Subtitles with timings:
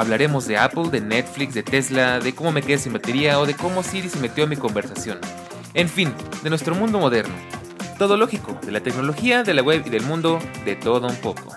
[0.00, 3.52] Hablaremos de Apple, de Netflix, de Tesla, de cómo me quedé sin batería o de
[3.52, 5.18] cómo Siri se metió en mi conversación.
[5.74, 7.34] En fin, de nuestro mundo moderno.
[7.98, 11.54] Todo lógico, de la tecnología, de la web y del mundo, de todo un poco.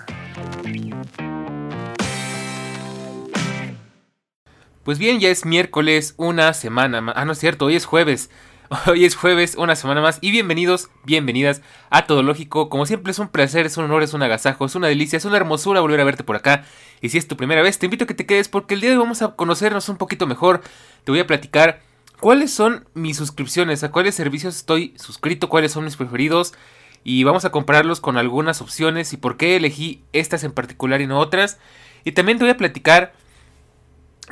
[4.82, 7.14] Pues bien, ya es miércoles, una semana más.
[7.16, 8.28] Ah, no es cierto, hoy es jueves.
[8.86, 11.60] Hoy es jueves, una semana más y bienvenidos, bienvenidas
[11.90, 12.70] a Todo Lógico.
[12.70, 15.24] Como siempre es un placer, es un honor, es un agasajo, es una delicia, es
[15.26, 16.64] una hermosura volver a verte por acá.
[17.02, 18.90] Y si es tu primera vez, te invito a que te quedes porque el día
[18.90, 20.62] de hoy vamos a conocernos un poquito mejor.
[21.04, 21.82] Te voy a platicar
[22.20, 26.54] cuáles son mis suscripciones, a cuáles servicios estoy suscrito, cuáles son mis preferidos.
[27.02, 31.06] Y vamos a compararlos con algunas opciones y por qué elegí estas en particular y
[31.06, 31.58] no otras.
[32.04, 33.12] Y también te voy a platicar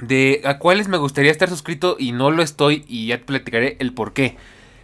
[0.00, 3.76] de a cuáles me gustaría estar suscrito y no lo estoy y ya te platicaré
[3.78, 4.36] el por qué.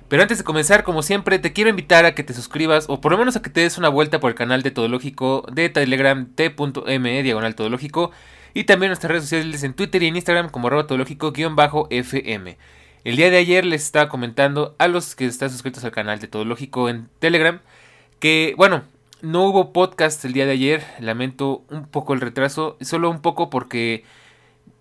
[0.09, 3.13] Pero antes de comenzar, como siempre, te quiero invitar a que te suscribas o por
[3.13, 6.27] lo menos a que te des una vuelta por el canal de Todológico de Telegram
[6.35, 8.11] t.me diagonal Todológico
[8.55, 12.59] y también nuestras redes sociales en Twitter y en Instagram como arroba todológico-fm.
[13.05, 16.29] El día de ayer les estaba comentando a los que están suscritos al canal de
[16.29, 17.61] Todológico en Telegram
[18.19, 18.83] que, bueno,
[19.23, 23.51] no hubo podcast el día de ayer, lamento un poco el retraso, solo un poco
[23.51, 24.05] porque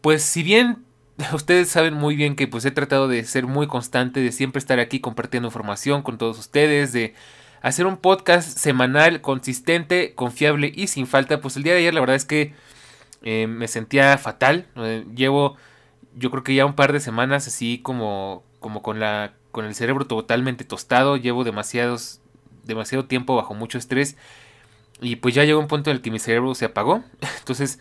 [0.02, 0.84] pues si bien
[1.34, 4.80] ustedes saben muy bien que pues he tratado de ser muy constante, de siempre estar
[4.80, 7.14] aquí compartiendo información con todos ustedes, de
[7.62, 12.00] hacer un podcast semanal, consistente, confiable y sin falta, pues el día de ayer la
[12.00, 12.54] verdad es que
[13.24, 14.68] eh, me sentía fatal.
[14.76, 15.58] Eh, llevo
[16.18, 19.76] yo creo que ya un par de semanas así como, como con, la, con el
[19.76, 22.22] cerebro totalmente tostado, llevo demasiados,
[22.64, 24.18] demasiado tiempo bajo mucho estrés
[25.00, 27.04] y pues ya llegó un punto en el que mi cerebro se apagó.
[27.40, 27.80] Entonces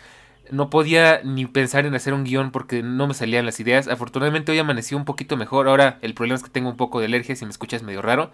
[0.51, 3.89] no podía ni pensar en hacer un guion porque no me salían las ideas.
[3.89, 5.69] Afortunadamente hoy amaneció un poquito mejor.
[5.69, 8.31] Ahora el problema es que tengo un poco de alergia, si me escuchas medio raro.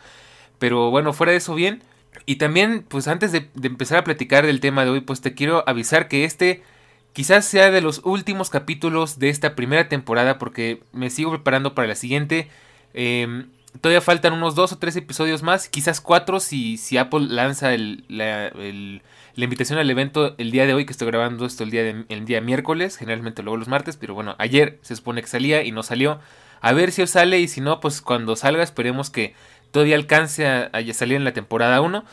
[0.59, 1.83] Pero bueno, fuera de eso bien.
[2.27, 5.65] Y también, pues antes de, empezar a platicar del tema de hoy, pues te quiero
[5.67, 6.63] avisar que este
[7.13, 11.89] quizás sea de los últimos capítulos de esta primera temporada porque me sigo preparando para
[11.89, 12.49] la siguiente.
[12.95, 13.49] Em,
[13.81, 18.05] todavía faltan unos dos o tres episodios más, quizás cuatro si, si Apple lanza el,
[18.09, 19.03] el
[19.35, 22.25] la invitación al evento el día de hoy, que estoy grabando esto el día, el
[22.25, 25.83] día miércoles, generalmente luego los martes, pero bueno, ayer se supone que salía y no
[25.83, 26.21] salió.
[26.61, 29.35] A ver si os sale y si no, pues cuando salga esperemos que
[29.71, 32.05] todavía alcance a, salir en la temporada 1.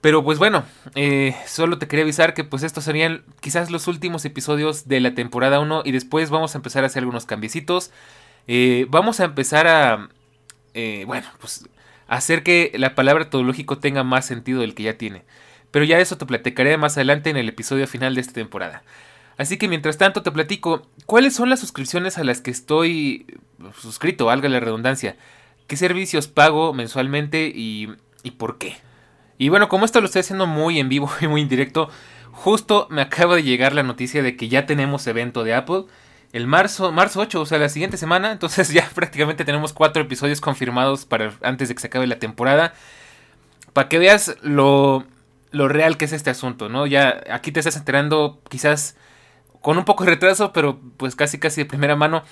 [0.00, 4.24] Pero pues bueno, eh, solo te quería avisar que pues estos serían quizás los últimos
[4.24, 7.90] episodios de la temporada 1 y después vamos a empezar a hacer algunos cambiecitos.
[8.46, 10.08] Eh, vamos a empezar a,
[10.74, 11.68] eh, bueno, pues
[12.06, 15.24] hacer que la palabra todológico tenga más sentido del que ya tiene
[15.70, 18.82] pero ya eso te platicaré más adelante en el episodio final de esta temporada.
[19.36, 23.26] Así que mientras tanto te platico cuáles son las suscripciones a las que estoy
[23.78, 25.16] suscrito, valga la redundancia,
[25.66, 27.88] qué servicios pago mensualmente y,
[28.22, 28.76] y por qué.
[29.38, 31.88] Y bueno, como esto lo estoy haciendo muy en vivo y muy en directo,
[32.32, 35.84] justo me acaba de llegar la noticia de que ya tenemos evento de Apple
[36.32, 38.32] el marzo, marzo 8, o sea, la siguiente semana.
[38.32, 42.74] Entonces ya prácticamente tenemos cuatro episodios confirmados para antes de que se acabe la temporada.
[43.72, 45.04] Para que veas lo
[45.50, 46.86] lo real que es este asunto, ¿no?
[46.86, 48.96] Ya aquí te estás enterando quizás
[49.60, 52.22] con un poco de retraso, pero pues casi casi de primera mano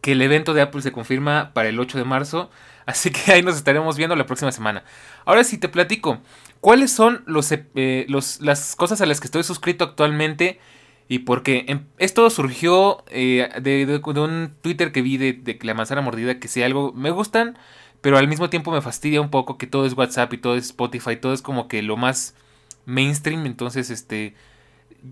[0.00, 2.50] que el evento de Apple se confirma para el 8 de marzo,
[2.86, 4.84] así que ahí nos estaremos viendo la próxima semana.
[5.24, 6.20] Ahora sí te platico,
[6.60, 10.60] ¿cuáles son los, eh, las cosas a las que estoy suscrito actualmente?
[11.08, 15.74] Y porque em, esto surgió eh, de, de, un Twitter que vi de, de la
[15.74, 17.58] manzana mordida, que si algo me gustan,
[18.00, 20.66] pero al mismo tiempo me fastidia un poco que todo es WhatsApp y todo es
[20.66, 22.34] Spotify, todo es como que lo más
[22.84, 24.34] mainstream, entonces este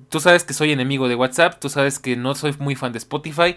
[0.09, 2.99] tú sabes que soy enemigo de WhatsApp, tú sabes que no soy muy fan de
[2.99, 3.57] Spotify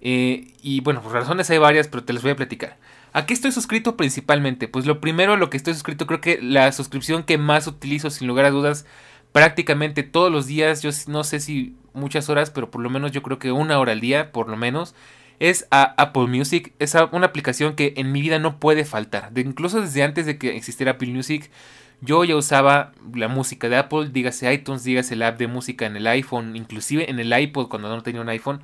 [0.00, 2.78] eh, y bueno, por razones hay varias, pero te las voy a platicar.
[3.12, 4.68] ¿A qué estoy suscrito principalmente?
[4.68, 8.28] Pues lo primero, lo que estoy suscrito, creo que la suscripción que más utilizo sin
[8.28, 8.86] lugar a dudas
[9.32, 13.22] prácticamente todos los días, yo no sé si muchas horas, pero por lo menos yo
[13.22, 14.94] creo que una hora al día, por lo menos,
[15.38, 16.72] es a Apple Music.
[16.78, 19.32] Es una aplicación que en mi vida no puede faltar.
[19.32, 21.50] De, incluso desde antes de que existiera Apple Music,
[22.00, 25.96] yo ya usaba la música de Apple, dígase iTunes, dígase la app de música en
[25.96, 28.62] el iPhone, inclusive en el iPod cuando no tenía un iPhone.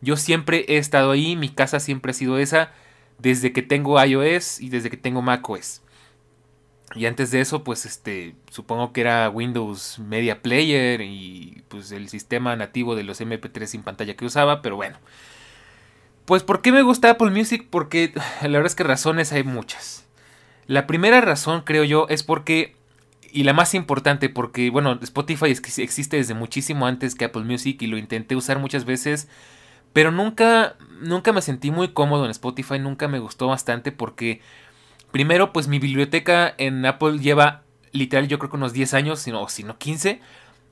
[0.00, 2.72] Yo siempre he estado ahí, mi casa siempre ha sido esa,
[3.18, 5.82] desde que tengo iOS y desde que tengo macOS.
[6.94, 12.08] Y antes de eso, pues este, supongo que era Windows Media Player y pues el
[12.08, 14.98] sistema nativo de los MP3 sin pantalla que usaba, pero bueno.
[16.24, 17.66] Pues, ¿por qué me gusta Apple Music?
[17.70, 18.12] Porque
[18.42, 20.07] la verdad es que razones hay muchas.
[20.68, 22.76] La primera razón, creo yo, es porque,
[23.32, 27.88] y la más importante, porque, bueno, Spotify existe desde muchísimo antes que Apple Music y
[27.88, 29.28] lo intenté usar muchas veces,
[29.92, 34.40] pero nunca, nunca me sentí muy cómodo en Spotify, nunca me gustó bastante porque,
[35.10, 39.48] primero, pues mi biblioteca en Apple lleva literal yo creo que unos 10 años, sino,
[39.48, 40.20] sino 15.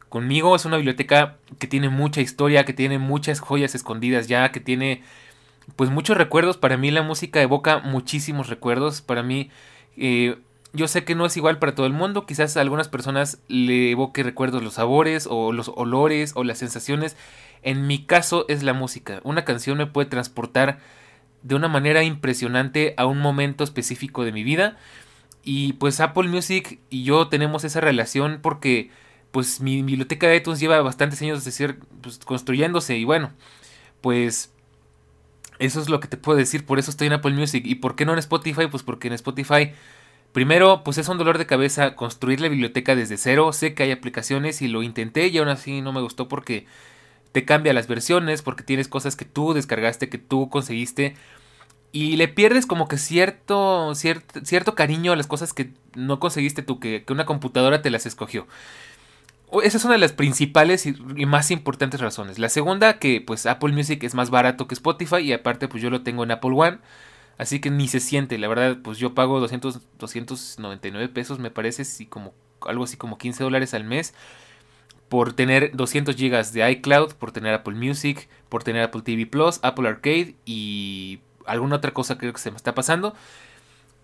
[0.09, 4.61] Conmigo es una biblioteca que tiene mucha historia, que tiene muchas joyas escondidas ya, que
[4.61, 5.03] tiene
[5.75, 6.57] pues muchos recuerdos.
[6.57, 9.03] Para mí la música evoca muchísimos recuerdos.
[9.03, 9.51] Para mí,
[9.97, 10.39] eh,
[10.73, 12.27] yo sé que no es igual para todo el mundo.
[12.27, 17.17] Quizás a algunas personas le evoque recuerdos los sabores o los olores o las sensaciones.
[17.63, 19.21] En mi caso es la música.
[19.25, 20.79] Una canción me puede transportar
[21.43, 24.77] de una manera impresionante a un momento específico de mi vida.
[25.43, 28.91] Y pues Apple Music y yo tenemos esa relación porque
[29.31, 33.33] pues mi biblioteca de iTunes lleva bastantes años de ser pues, construyéndose y bueno,
[34.01, 34.53] pues
[35.59, 37.65] eso es lo que te puedo decir, por eso estoy en Apple Music.
[37.67, 39.73] Y por qué no en Spotify, pues porque en Spotify
[40.33, 43.91] primero pues es un dolor de cabeza construir la biblioteca desde cero, sé que hay
[43.91, 46.67] aplicaciones y lo intenté y aún así no me gustó porque
[47.33, 51.15] te cambia las versiones, porque tienes cosas que tú descargaste, que tú conseguiste
[51.93, 56.61] y le pierdes como que cierto, cierto, cierto cariño a las cosas que no conseguiste
[56.61, 58.47] tú, que, una computadora te las escogió.
[59.63, 60.93] Esa es una de las principales y,
[61.27, 62.39] más importantes razones.
[62.39, 65.91] La segunda, que pues Apple Music es más barato que Spotify y aparte pues yo
[65.91, 66.79] lo tengo en Apple One.
[67.39, 71.85] Así que ni se siente, la verdad, pues yo pago 200, 299 pesos, me parece,
[71.85, 72.33] si como,
[72.63, 74.15] algo así como 15 dólares al mes,
[75.11, 79.61] por tener 200 gigas de iCloud, por tener Apple Music, por tener Apple TV Plus,
[79.63, 83.15] Apple Arcade y alguna otra cosa creo que se me está pasando.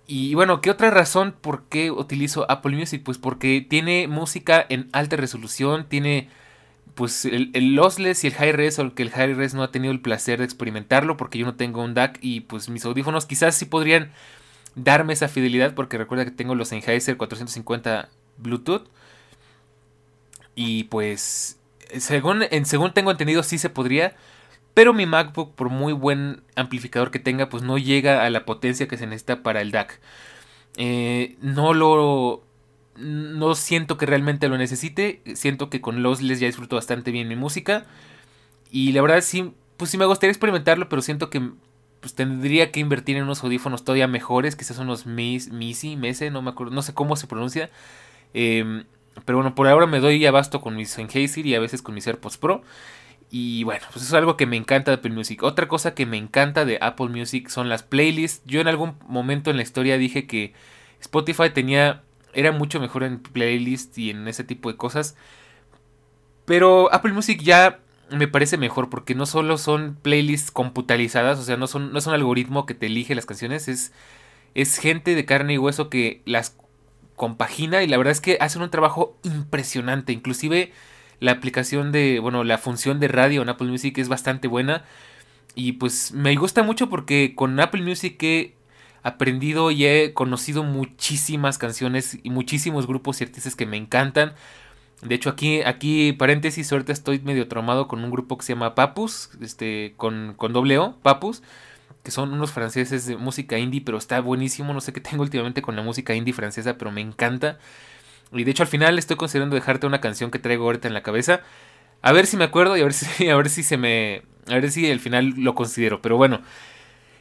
[0.07, 3.03] Y bueno, ¿qué otra razón por qué utilizo Apple Music?
[3.05, 6.29] Pues porque tiene música en alta resolución, tiene
[6.95, 10.01] pues el, lossless y el high res, aunque el high res no ha tenido el
[10.01, 13.65] placer de experimentarlo porque yo no tengo un DAC y pues mis audífonos quizás sí
[13.65, 14.13] podrían
[14.75, 18.89] darme esa fidelidad porque recuerda que tengo los Sennheiser 450 Bluetooth
[20.55, 21.59] y pues
[21.99, 24.15] según, según tengo entendido sí se podría,
[24.75, 28.89] pero mi MacBook, por muy buen amplificador que tenga, pues no llega a la potencia
[28.89, 30.01] que se necesita para el DAC.
[30.77, 32.45] Eh, no lo...
[32.97, 35.23] No siento que realmente lo necesite.
[35.35, 37.87] Siento que con Lossless ya disfruto bastante bien mi música.
[38.71, 41.51] Y la verdad sí, pues sí me gustaría experimentarlo, pero siento que
[42.01, 46.51] pues tendría que invertir en unos audífonos todavía mejores, quizás unos Misi, Mese, no me
[46.51, 47.71] acuerdo, no sé cómo se pronuncia.
[48.35, 48.85] Em,
[49.25, 52.07] pero bueno, por ahora me doy abasto con mis Sennheiser y a veces con mis
[52.07, 52.63] AirPods Pro.
[53.35, 55.43] Y bueno, pues eso es algo que me encanta de Apple Music.
[55.43, 58.43] Otra cosa que me encanta de Apple Music son las playlists.
[58.45, 60.53] Yo en algún momento en la historia dije que
[61.01, 62.03] Spotify tenía
[62.35, 65.17] era mucho mejor en playlists y en ese tipo de cosas.
[66.45, 67.81] Pero Apple Music ya
[68.11, 72.07] me parece mejor porque no solo son playlists computarizadas, o sea, no, son, no es
[72.07, 73.93] un algoritmo que te elige las canciones, es,
[74.55, 76.59] es gente de carne y hueso que las
[77.17, 80.13] compagina y la verdad es que hacen un trabajo impresionante.
[80.13, 80.73] Inclusive
[81.23, 84.85] la aplicación de, bueno, la función de radio en Apple Music es bastante buena.
[85.55, 88.57] Y pues me gusta mucho porque con Apple Music he
[89.05, 94.35] aprendido y he conocido muchísimas canciones y muchísimos grupos y artistas que me encantan.
[95.01, 98.75] De hecho, aquí, aquí, paréntesis, ahorita estoy medio traumado con un grupo que se llama
[98.75, 100.53] Papus, este, con, con
[101.03, 101.43] Papus,
[102.03, 104.75] que son unos franceses de música indie, pero está buenísimo.
[104.75, 107.59] No sé qué tengo últimamente con la música indie francesa, pero me encanta.
[108.33, 111.03] Y de hecho al final estoy considerando dejarte una canción que traigo ahorita en la
[111.03, 111.41] cabeza.
[112.01, 114.23] A ver si me acuerdo y a ver si, a ver si se me...
[114.49, 116.03] A ver si al final lo considero.
[116.03, 116.43] Pero bueno,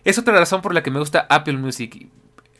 [0.03, 2.07] es otra razón por la que me gusta Apple Music.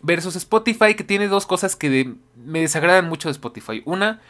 [0.03, 3.81] Versus Spotify, que tiene dos cosas que me desagradan mucho de Spotify.
[3.86, 4.22] Una,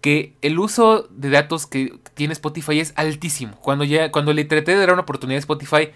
[0.00, 3.56] que el uso de datos que tiene Spotify es altísimo.
[3.56, 5.90] Cuando, ya, cuando le traté de dar una oportunidad a Spotify,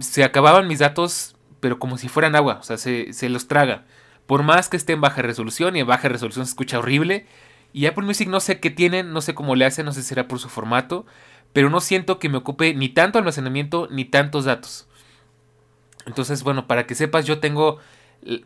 [0.00, 2.58] se acababan mis datos, pero como si fueran agua.
[2.60, 3.84] O sea, se, se los traga.
[4.28, 7.24] Por más que esté en baja resolución y en baja resolución se escucha horrible.
[7.72, 10.08] Y Apple Music no sé qué tienen, no sé cómo le hacen, no sé si
[10.08, 11.06] será por su formato.
[11.54, 14.86] Pero no siento que me ocupe ni tanto almacenamiento ni tantos datos.
[16.04, 17.78] Entonces, bueno, para que sepas, yo tengo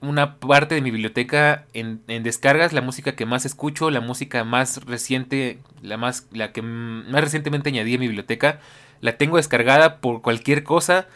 [0.03, 4.85] una parte de mi biblioteca en, descargas, la música que más escucho, la música más
[4.85, 8.61] reciente, la más, la que más recientemente añadí a mi biblioteca,
[9.01, 11.09] la tengo descargada por cualquier cosa.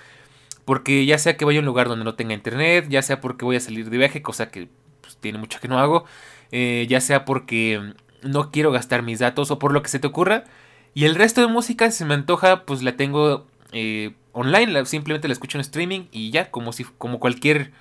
[0.67, 3.47] Porque ya sea que vaya a un lugar donde no tenga internet, ya sea porque
[3.47, 4.69] voy a salir de viaje, cosa que
[5.01, 6.05] pues, tiene mucho que no hago,
[6.53, 10.07] eh, ya sea porque no quiero gastar mis datos o por lo que se te
[10.07, 10.45] ocurra.
[10.93, 15.33] Y el resto de música, si me antoja, pues la tengo eh, online, simplemente la
[15.33, 17.73] escucho en streaming y ya, como, si, como cualquier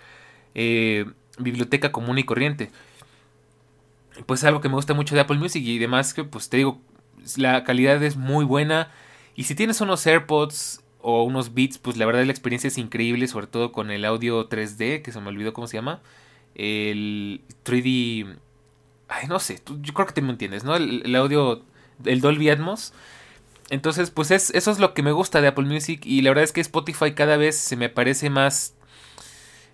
[0.54, 1.06] eh,
[1.40, 2.72] biblioteca común y corriente.
[4.26, 6.80] Pues algo que me gusta mucho de Apple Music y demás, que pues te digo,
[7.36, 8.92] la calidad es muy buena.
[9.36, 13.28] Y si tienes unos AirPods o unos beats, pues la verdad la experiencia es increíble,
[13.28, 16.02] sobre todo con el audio 3D, que se me olvidó cómo se llama.
[16.56, 18.36] El 3D...
[19.08, 20.76] Ay, no sé, yo creo que te me entiendes, ¿no?
[20.76, 21.62] El, audio,
[22.06, 22.92] el Dolby Atmos.
[23.70, 26.44] Entonces, pues es, eso es lo que me gusta de Apple Music y la verdad
[26.44, 28.74] es que Spotify cada vez se me parece más...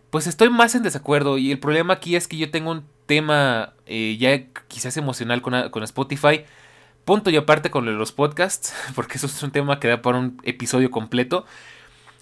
[0.09, 3.73] Pues estoy más en desacuerdo y el problema aquí es que yo tengo un tema
[3.85, 6.43] eh, ya quizás emocional con, con Spotify
[7.05, 10.39] Punto y aparte con los podcasts, porque eso es un tema que da para un
[10.43, 11.45] episodio completo.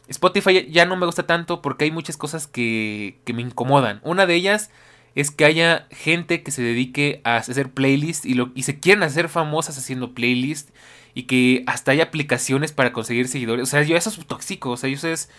[0.08, 4.00] Spotify ya no me gusta tanto porque hay muchas cosas que, que me incomodan.
[4.04, 4.72] Una de ellas
[5.16, 9.04] es que haya gente que se dedique a hacer playlists y, lo, y se quieren
[9.04, 10.72] hacer famosas haciendo playlists
[11.14, 13.64] y que hasta hay aplicaciones para conseguir seguidores.
[13.64, 15.30] O sea, yo eso es tóxico, o sea, eso es,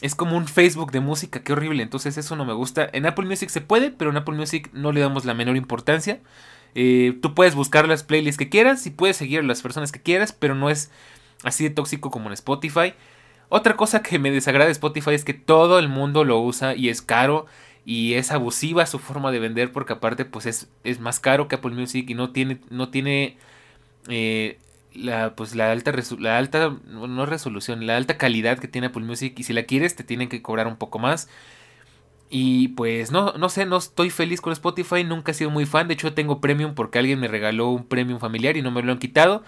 [0.00, 1.82] es como un Facebook de música, qué horrible.
[1.82, 2.88] Entonces eso no me gusta.
[2.92, 6.20] En Apple Music se puede, pero en Apple Music no le damos la menor importancia.
[6.74, 10.02] Eh, tú puedes buscar las playlists que quieras y puedes seguir a las personas que
[10.02, 10.90] quieras, pero no es
[11.42, 12.94] así de tóxico como en Spotify.
[13.48, 16.88] Otra cosa que me desagrada de Spotify es que todo el mundo lo usa y
[16.88, 17.46] es caro
[17.84, 21.54] y es abusiva su forma de vender porque aparte pues es, es más caro que
[21.56, 23.38] Apple Music y no tiene, no tiene
[24.08, 24.58] eh,
[24.94, 29.34] la, pues, la alta, la alta, no resolución, la alta calidad que tiene Apple Music
[29.38, 31.28] y si la quieres te tienen que cobrar un poco más.
[32.30, 35.88] Y pues no, no sé, no estoy feliz con Spotify, nunca he sido muy fan,
[35.88, 38.92] de hecho tengo premium porque alguien me regaló un premium familiar y no me lo
[38.92, 39.42] han quitado.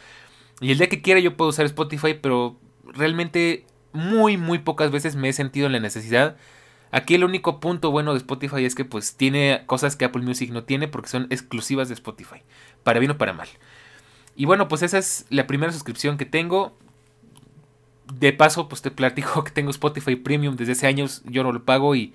[0.61, 5.17] Y el día que quiera yo puedo usar Spotify, pero realmente muy, muy pocas veces
[5.17, 6.37] me he sentido en la necesidad.
[6.91, 10.51] Aquí el único punto bueno de Spotify es que pues tiene cosas que Apple Music
[10.51, 12.43] no tiene porque son exclusivas de Spotify,
[12.83, 13.49] para bien o para mal.
[14.35, 16.77] Y bueno, pues esa es la primera suscripción que tengo.
[18.13, 21.65] De paso, pues te platico que tengo Spotify Premium desde hace años, yo no lo
[21.65, 22.13] pago y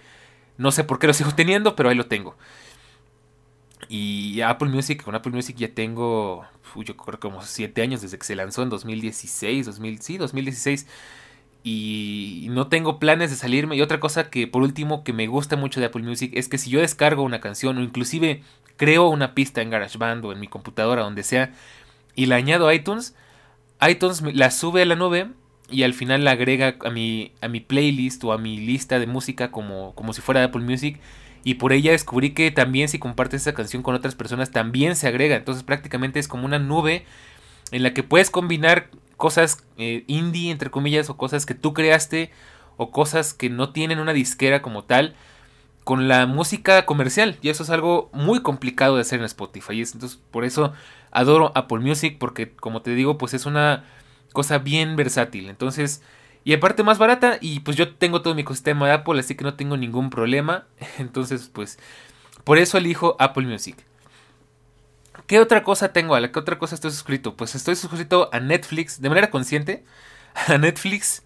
[0.57, 2.35] no sé por qué lo sigo teniendo, pero ahí lo tengo.
[3.89, 6.45] Y Apple Music, con Apple Music ya tengo,
[6.75, 10.87] yo creo como 7 años desde que se lanzó en 2016, 2000, sí, 2016.
[11.63, 13.75] Y no tengo planes de salirme.
[13.75, 16.57] Y otra cosa que por último que me gusta mucho de Apple Music es que
[16.57, 18.43] si yo descargo una canción o inclusive
[18.77, 21.53] creo una pista en GarageBand o en mi computadora, donde sea,
[22.15, 23.15] y la añado a iTunes,
[23.87, 25.31] iTunes la sube a la nube
[25.69, 29.07] y al final la agrega a mi, a mi playlist o a mi lista de
[29.07, 30.99] música como, como si fuera de Apple Music.
[31.43, 35.07] Y por ella descubrí que también si compartes esa canción con otras personas también se
[35.07, 35.35] agrega.
[35.35, 37.05] Entonces prácticamente es como una nube
[37.71, 42.31] en la que puedes combinar cosas eh, indie, entre comillas, o cosas que tú creaste,
[42.77, 45.15] o cosas que no tienen una disquera como tal,
[45.83, 47.37] con la música comercial.
[47.41, 49.81] Y eso es algo muy complicado de hacer en Spotify.
[49.81, 50.73] Entonces por eso
[51.11, 53.83] adoro Apple Music, porque como te digo, pues es una
[54.35, 55.49] cosa bien versátil.
[55.49, 56.03] Entonces,
[56.43, 59.43] y aparte más barata y pues yo tengo todo mi ecosistema de Apple, así que
[59.43, 60.67] no tengo ningún problema.
[60.99, 61.79] Entonces, pues
[62.43, 63.75] por eso elijo Apple Music.
[65.25, 66.13] ¿Qué otra cosa tengo?
[66.13, 67.35] ¿A la qué otra cosa estoy suscrito?
[67.35, 69.83] Pues estoy suscrito a Netflix de manera consciente.
[70.47, 71.23] A Netflix.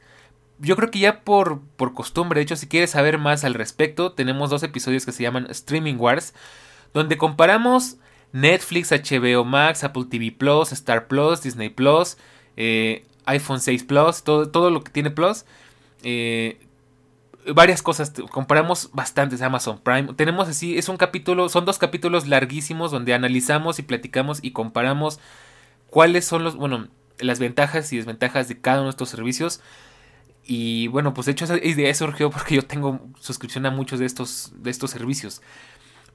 [0.60, 4.12] Yo creo que ya por, por costumbre, de hecho, si quieres saber más al respecto,
[4.12, 6.34] tenemos dos episodios que se llaman Streaming Wars,
[6.94, 7.98] donde comparamos
[8.34, 12.18] Netflix, HBO Max, Apple TV Plus, Star Plus, Disney Plus,
[12.60, 15.46] eh, iPhone 6 Plus, todo, todo, lo que tiene Plus.
[16.04, 16.60] Eh,
[17.56, 20.14] varias cosas, comparamos bastantes Amazon Prime.
[20.14, 25.20] Tenemos así, es un capítulo, son dos capítulos larguísimos donde analizamos y platicamos y comparamos
[25.90, 29.62] cuáles son los, bueno, las ventajas y desventajas de cada uno de estos servicios.
[30.44, 34.06] Y bueno, pues de hecho esa idea surgió porque yo tengo suscripción a muchos de
[34.06, 35.42] estos, de estos servicios.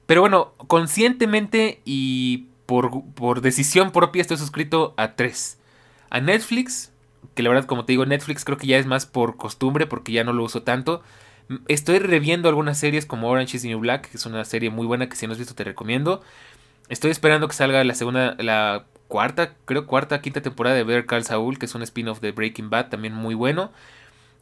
[0.05, 5.57] Pero bueno, conscientemente y por, por decisión propia estoy suscrito a tres
[6.09, 6.91] a Netflix,
[7.33, 10.11] que la verdad como te digo Netflix creo que ya es más por costumbre porque
[10.11, 11.01] ya no lo uso tanto.
[11.67, 14.87] Estoy reviendo algunas series como Orange is the New Black, que es una serie muy
[14.87, 16.21] buena que si no has visto te recomiendo.
[16.89, 21.23] Estoy esperando que salga la segunda, la cuarta, creo cuarta, quinta temporada de Better Call
[21.23, 23.71] Saul, que es un spin-off de Breaking Bad, también muy bueno.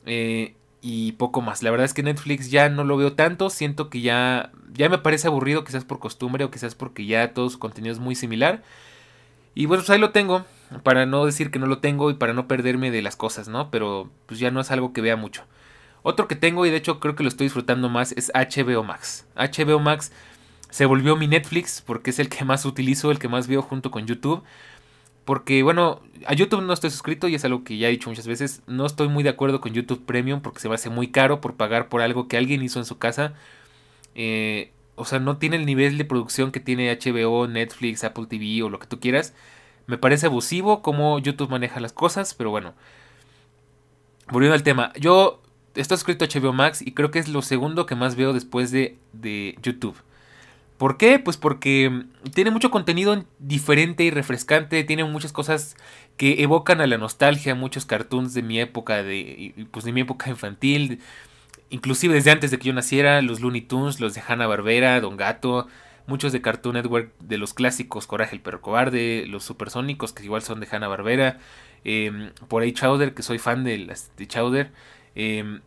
[0.05, 1.63] Eh, y poco más.
[1.63, 3.49] La verdad es que Netflix ya no lo veo tanto.
[3.49, 7.49] Siento que ya, ya me parece aburrido, quizás por costumbre o quizás porque ya todo
[7.49, 8.63] su contenido es muy similar.
[9.55, 10.45] Y bueno, pues ahí lo tengo
[10.81, 13.69] para no decir que no lo tengo y para no perderme de las cosas, ¿no?
[13.69, 15.43] Pero pues ya no es algo que vea mucho.
[16.01, 19.25] Otro que tengo y de hecho creo que lo estoy disfrutando más es HBO Max.
[19.35, 20.11] HBO Max
[20.69, 23.91] se volvió mi Netflix porque es el que más utilizo, el que más veo junto
[23.91, 24.43] con YouTube.
[25.23, 28.27] Porque bueno, a YouTube no estoy suscrito y es algo que ya he dicho muchas
[28.27, 28.61] veces.
[28.67, 31.55] No estoy muy de acuerdo con YouTube Premium porque se me hace muy caro por
[31.55, 33.33] pagar por algo que alguien hizo en su casa.
[34.15, 38.63] Eh, o sea, no tiene el nivel de producción que tiene HBO, Netflix, Apple TV
[38.63, 39.33] o lo que tú quieras.
[39.87, 42.73] Me parece abusivo cómo YouTube maneja las cosas, pero bueno.
[44.31, 45.41] Volviendo al tema, yo
[45.75, 48.71] estoy suscrito a HBO Max y creo que es lo segundo que más veo después
[48.71, 49.97] de, de YouTube.
[50.77, 51.19] ¿Por qué?
[51.19, 55.75] Pues porque tiene mucho contenido diferente y refrescante, tiene muchas cosas
[56.17, 60.29] que evocan a la nostalgia, muchos cartoons de mi época, de, pues de mi época
[60.29, 60.99] infantil,
[61.69, 65.17] inclusive desde antes de que yo naciera, los Looney Tunes, los de Hanna Barbera, Don
[65.17, 65.67] Gato,
[66.07, 70.41] muchos de Cartoon Network, de los clásicos, Coraje el perro cobarde, los supersónicos, que igual
[70.41, 71.39] son de Hanna Barbera,
[71.83, 74.71] em, por ahí Chowder, que soy fan de, las, de Chowder,
[75.15, 75.61] em,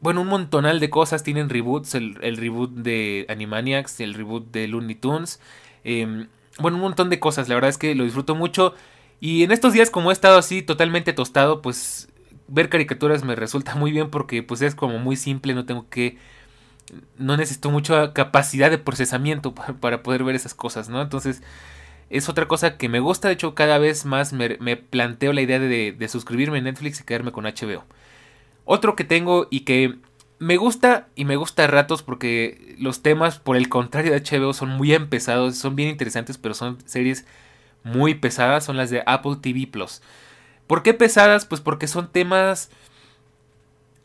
[0.00, 1.22] bueno, un montonal de cosas.
[1.22, 5.40] Tienen reboots, el, reboot de Animaniacs, el reboot de Looney Tunes.
[5.84, 7.48] Em, bueno, un montón de cosas.
[7.48, 8.74] La verdad es que lo disfruto mucho.
[9.20, 12.08] Y en estos días, como he estado así totalmente tostado, pues
[12.48, 16.18] ver caricaturas me resulta muy bien porque pues es como muy simple, no tengo que...
[17.18, 21.00] No necesito mucha capacidad de procesamiento para, poder ver esas cosas, ¿no?
[21.02, 21.42] Entonces
[22.10, 25.58] es otra cosa que me gusta, de hecho cada vez más me, planteo la idea
[25.58, 27.84] de, de suscribirme a Netflix y quedarme con HBO.
[28.64, 29.98] Otro que tengo y que
[30.38, 34.52] me gusta y me gusta a ratos porque los temas, por el contrario de HBO,
[34.52, 37.26] son muy pesados, son bien interesantes, pero son series
[37.82, 40.02] muy pesadas, son las de Apple TV Plus.
[40.68, 41.44] ¿Por qué pesadas?
[41.44, 42.70] Pues porque son temas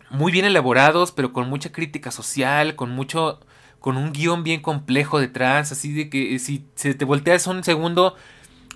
[0.10, 3.40] muy bien elaborados, pero con mucha crítica social, con mucho
[3.80, 8.16] con un guion bien complejo detrás, así de que si se te volteas un segundo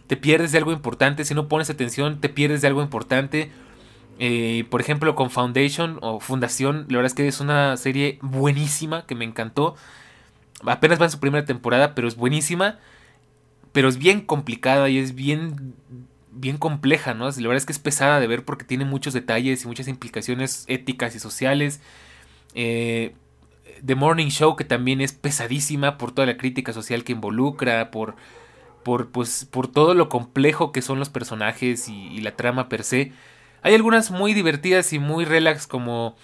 [0.05, 3.51] te pierdes de algo importante, si no pones atención te pierdes de algo importante
[4.19, 9.05] eh, por ejemplo, con Foundation o Fundación, la verdad es que es una serie buenísima
[9.05, 9.75] que me encantó.
[10.65, 12.79] Apenas va en su primera temporada, pero es buenísima.
[13.73, 15.75] Pero es bien complicada y es bien,
[16.31, 17.25] bien compleja, ¿no?
[17.29, 20.65] La verdad es que es pesada de ver porque tiene muchos detalles y muchas implicaciones
[20.67, 21.81] éticas y sociales.
[22.53, 23.13] Eh,
[23.85, 28.15] The Morning Show, que también es pesadísima por toda la crítica social que involucra, por,
[28.83, 33.11] por, pues, por todo lo complejo que son los personajes y la trama per se.
[33.61, 36.15] Hay algunas muy divertidas y muy relax como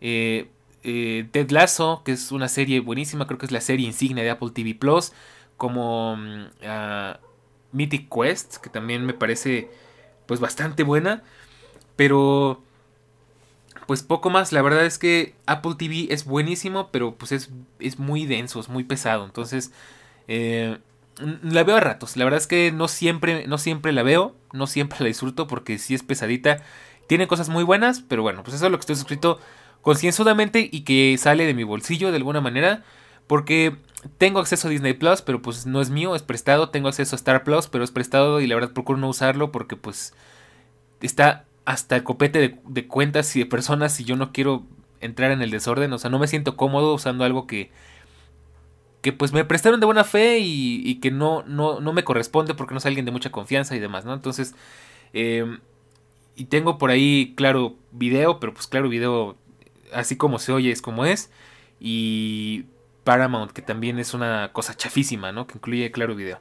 [0.00, 0.48] eh,
[0.84, 4.30] eh, Ted Lasso, que es una serie buenísima, creo que es la serie insignia de
[4.30, 5.12] Apple TV Plus,
[5.56, 7.20] como mm, ah,
[7.72, 9.70] Mythic Quest, que también me parece
[10.26, 11.22] pues bastante buena,
[11.96, 12.62] pero
[13.86, 17.98] pues poco más, la verdad es que Apple TV es buenísimo, pero pues es, es
[17.98, 19.72] muy denso, es muy pesado, entonces
[20.28, 20.78] eh,
[21.42, 24.66] la veo a ratos, la verdad es que no siempre, no siempre la veo, no
[24.66, 26.62] siempre la disfruto porque sí es pesadita.
[27.06, 29.38] Tiene cosas muy buenas, pero bueno, pues eso es lo que estoy suscrito
[29.82, 32.84] concienzudamente y que sale de mi bolsillo de alguna manera.
[33.26, 33.76] Porque
[34.18, 36.70] tengo acceso a Disney Plus, pero pues no es mío, es prestado.
[36.70, 39.76] Tengo acceso a Star Plus, pero es prestado y la verdad procuro no usarlo porque
[39.76, 40.14] pues
[41.00, 44.64] está hasta el copete de, de cuentas y de personas y yo no quiero
[45.00, 45.92] entrar en el desorden.
[45.92, 47.70] O sea, no me siento cómodo usando algo que
[49.02, 52.72] que pues me prestaron de buena fe y, que no, no, no, me corresponde porque
[52.72, 54.14] no es alguien de mucha confianza y demás, ¿no?
[54.14, 54.54] Entonces,
[55.12, 55.58] em,
[56.36, 59.36] y tengo por ahí, claro, video, pero pues claro, video
[59.92, 61.30] así como se oye es como es.
[61.80, 62.66] Y
[63.04, 65.46] Paramount, que también es una cosa chafísima, ¿no?
[65.46, 66.40] Que incluye, claro, video.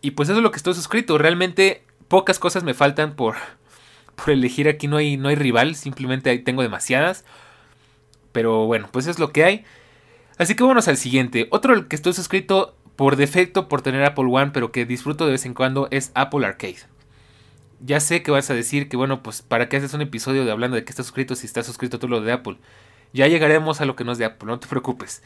[0.00, 1.18] Y pues eso es lo que estoy suscrito.
[1.18, 3.36] Realmente pocas cosas me faltan por,
[4.16, 4.68] por elegir.
[4.68, 7.24] Aquí no hay, no hay rival, simplemente tengo demasiadas.
[8.32, 9.64] Pero bueno, pues es lo que hay.
[10.38, 11.48] Así que vámonos al siguiente.
[11.50, 15.46] Otro que estoy suscrito por defecto por tener Apple One, pero que disfruto de vez
[15.46, 16.78] en cuando, es Apple Arcade.
[17.80, 20.52] Ya sé que vas a decir que, bueno, pues, ¿para qué haces un episodio de
[20.52, 22.58] hablando de que estás suscrito si estás suscrito tú lo de Apple?
[23.12, 25.22] Ya llegaremos a lo que no es de Apple, no te preocupes.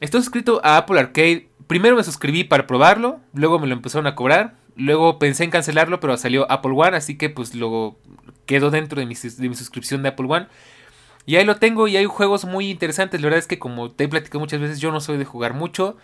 [0.00, 1.48] Estoy suscrito a Apple Arcade.
[1.66, 5.98] Primero me suscribí para probarlo, luego me lo empezaron a cobrar, luego pensé en cancelarlo,
[6.00, 7.98] pero salió Apple One, así que pues luego
[8.44, 10.46] quedó dentro de mi, de suscripción de Apple One.
[11.26, 13.20] Y ahí lo tengo y hay juegos muy interesantes.
[13.20, 15.54] La verdad es que como te he platicado muchas veces, yo no soy de jugar
[15.54, 15.96] mucho.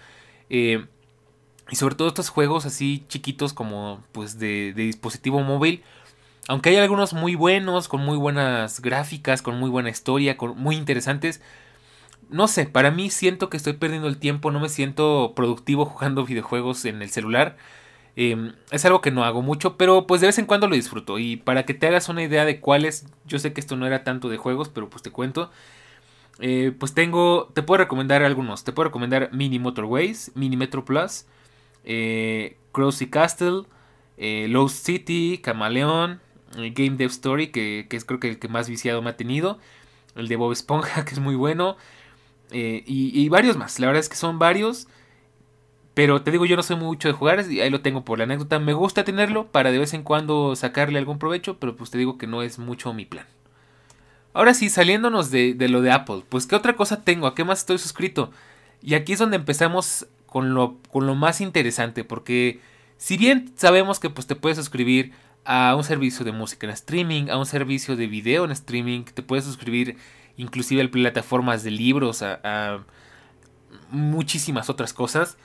[0.51, 0.85] Eh,
[1.71, 5.85] y sobre todo estos juegos así chiquitos como pues de, dispositivo móvil.
[6.49, 10.75] Aunque hay algunos muy buenos, con muy buenas gráficas, con muy buena historia, con muy
[10.77, 11.41] interesantes.
[12.31, 16.25] No sé, para mí siento que estoy perdiendo el tiempo, no me siento productivo jugando
[16.27, 17.57] videojuegos en el celular.
[18.15, 21.19] Em, es algo que no hago mucho, pero pues de vez en cuando lo disfruto.
[21.19, 24.05] Y para que te hagas una idea de cuáles, yo sé que esto no era
[24.05, 25.51] tanto de juegos, pero pues te cuento.
[26.41, 28.65] Eh, pues tengo, te puedo recomendar algunos.
[28.65, 31.27] Te puedo recomendar Mini Motorways, Mini Metro Plus,
[31.85, 32.57] eh,
[33.11, 33.65] Castle,
[34.17, 36.21] eh, Lost City, Camaleón,
[36.57, 39.59] eh, Game Dev Story, que, es creo que el que más viciado me ha tenido.
[40.15, 41.77] El de Bob Esponja, que es muy bueno.
[42.53, 43.79] Y, y varios más.
[43.81, 44.89] La verdad es que son varios.
[45.95, 48.25] Pero te digo, yo no soy mucho de jugar, y ahí lo tengo por la
[48.25, 48.59] anécdota.
[48.59, 52.17] Me gusta tenerlo para de vez en cuando sacarle algún provecho, pero pues te digo
[52.17, 53.27] que no es mucho mi plan.
[54.35, 57.27] Ahora sí, saliéndonos de, lo de Apple, pues ¿qué otra cosa tengo?
[57.27, 58.31] ¿A qué más estoy suscrito?
[58.81, 62.61] Y aquí es donde empezamos con lo, con lo más interesante, porque
[62.97, 65.13] si bien sabemos que pues te puedes suscribir
[65.45, 69.23] a un servicio de música en streaming, a un servicio de video en streaming, te
[69.23, 69.99] puedes suscribir
[70.37, 72.85] inclusive plataformas de libros, a
[73.91, 75.37] muchísimas otras cosas,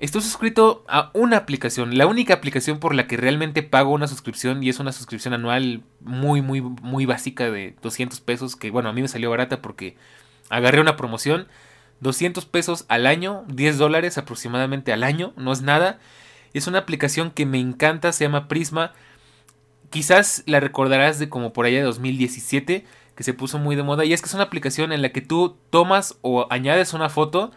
[0.00, 4.62] Estoy suscrito a una aplicación, la única aplicación por la que realmente pago una suscripción
[4.62, 8.92] y es una suscripción anual muy, muy, muy básica de 200 pesos, que bueno, a
[8.92, 9.96] mí me salió barata porque
[10.50, 11.46] agarré una promoción,
[12.00, 16.00] 200 pesos al año, 10 dólares aproximadamente al año, no es nada.
[16.54, 18.92] Es una aplicación que me encanta, se llama Prisma.
[19.90, 24.04] Quizás la recordarás de como por allá de 2017, que se puso muy de moda,
[24.04, 27.52] y es que es una aplicación en la que tú tomas o añades una foto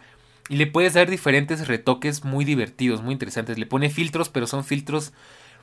[0.48, 3.58] y le puedes dar diferentes retoques muy divertidos, muy interesantes.
[3.58, 5.12] Le pone filtros, pero son filtros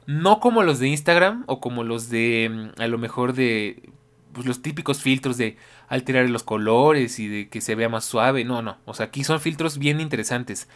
[0.06, 3.90] no como los de Instagram o como los de mm, a lo mejor de
[4.34, 8.44] pues, los típicos filtros de alterar los colores y de que se vea más suave.
[8.44, 8.78] No, no.
[8.86, 10.68] O sea, aquí son filtros bien interesantes.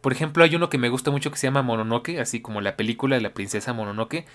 [0.00, 2.76] Por ejemplo, hay uno que me gusta mucho que se llama Mononoke, así como la
[2.76, 4.26] película de la princesa Mononoke,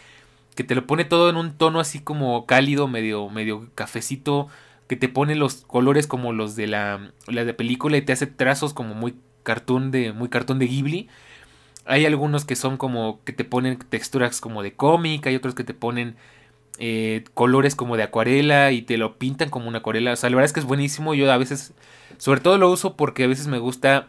[0.55, 4.47] que te lo pone todo en un tono así como cálido, medio, medio cafecito,
[4.87, 8.27] que te pone los colores como los de la, la de película y te hace
[8.27, 11.07] trazos como muy cartón de muy cartón de Ghibli.
[11.85, 15.63] Hay algunos que son como que te ponen texturas como de cómic, hay otros que
[15.63, 16.15] te ponen
[16.77, 20.13] eh, colores como de acuarela y te lo pintan como una acuarela.
[20.13, 21.13] O sea, la verdad es que es buenísimo.
[21.13, 21.73] Yo a veces,
[22.17, 24.07] sobre todo lo uso porque a veces me gusta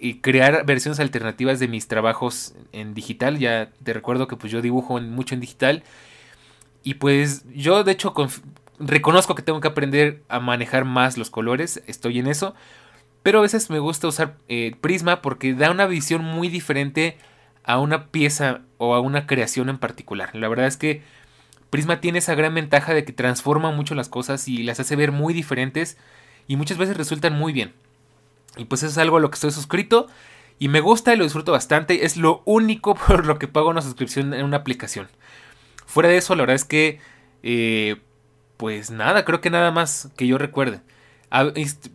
[0.00, 3.38] eh, crear versiones alternativas de mis trabajos en digital.
[3.38, 5.82] Ya te recuerdo que pues yo dibujo mucho en digital.
[6.82, 8.14] Y pues yo de hecho
[8.78, 12.54] reconozco que tengo que aprender a manejar más los colores, estoy en eso,
[13.22, 17.18] pero a veces me gusta usar eh, Prisma porque da una visión muy diferente
[17.64, 20.34] a una pieza o a una creación en particular.
[20.34, 21.02] La verdad es que
[21.68, 25.12] Prisma tiene esa gran ventaja de que transforma mucho las cosas y las hace ver
[25.12, 25.98] muy diferentes
[26.48, 27.74] y muchas veces resultan muy bien.
[28.56, 30.08] Y pues es algo a lo que estoy suscrito
[30.58, 32.04] y me gusta y lo disfruto bastante.
[32.04, 35.08] Es lo único por lo que pago una suscripción en una aplicación.
[35.86, 37.00] Fuera de eso, la verdad es que
[37.42, 37.96] eh,
[38.60, 40.82] pues nada, creo que nada más que yo recuerde.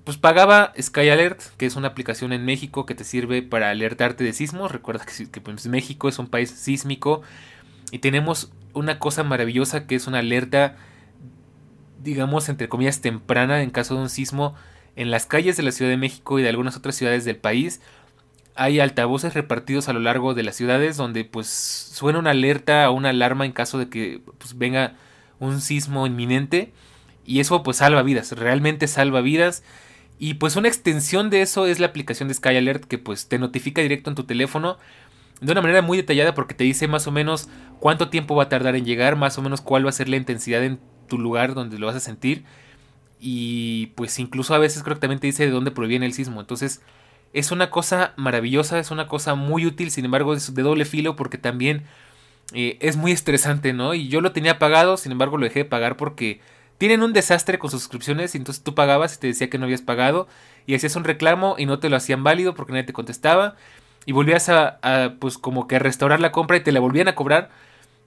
[0.04, 4.24] Pues pagaba Sky Alert, que es una aplicación en México que te sirve para alertarte
[4.24, 4.72] de sismos.
[4.72, 7.22] Recuerda que, pues, México es un país sísmico
[7.92, 10.78] y tenemos una cosa maravillosa que es una alerta,
[12.02, 14.56] digamos, entre comillas, temprana en caso de un sismo.
[14.96, 17.82] En las calles de la Ciudad de México y de algunas otras ciudades del país
[18.56, 22.94] hay altavoces repartidos a lo largo de las ciudades donde pues suena una alerta o
[22.94, 24.96] una alarma en caso de que pues, venga
[25.40, 26.72] un sismo inminente
[27.26, 29.64] y eso pues salva vidas, realmente salva vidas.
[30.18, 33.38] Y pues una extensión de eso es la aplicación de Sky Alert que pues te
[33.38, 34.78] notifica directo en tu teléfono
[35.42, 38.50] de una manera muy detallada porque te dice más o menos cuánto tiempo va a
[38.50, 40.80] tardar en llegar, más o menos cuál va a ser la intensidad en
[41.10, 42.46] tu lugar donde lo vas a sentir.
[43.28, 46.42] Y pues incluso a veces creo dice de dónde proviene el sismo.
[46.42, 46.84] Entonces
[47.34, 51.16] es una cosa maravillosa, es una cosa muy útil, sin embargo es de doble filo
[51.16, 51.86] porque también
[52.54, 53.96] eh, es muy estresante, ¿no?
[53.96, 56.40] Y yo lo tenía pagado, sin embargo lo dejé de pagar porque
[56.78, 59.66] tienen un desastre con sus suscripciones y entonces tú pagabas y te decía que no
[59.66, 60.28] habías pagado
[60.68, 63.56] y hacías un reclamo y no te lo hacían válido porque nadie te contestaba
[64.06, 67.16] y volvías a, pues como que a restaurar la compra y te la volvían a
[67.16, 67.50] cobrar.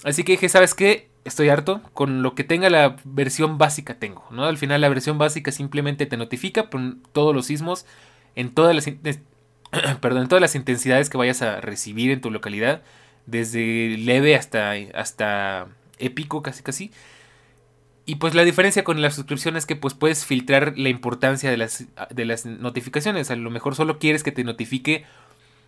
[0.04, 1.07] Así que dije, ¿sabes qué?
[1.24, 1.82] Estoy harto.
[1.94, 4.44] Con lo que tenga la versión básica tengo, ¿no?
[4.44, 6.80] Al final la versión básica simplemente te notifica por
[7.12, 7.86] todos los sismos
[8.34, 8.86] en todas las,
[10.00, 12.82] perdón, en todas las intensidades que vayas a recibir en tu localidad
[13.26, 16.90] desde leve hasta, hasta épico casi casi.
[18.06, 21.58] Y pues la diferencia con la suscripción es que pues puedes filtrar la importancia de
[21.58, 23.30] las, de las notificaciones.
[23.30, 25.04] A lo mejor solo quieres que te notifique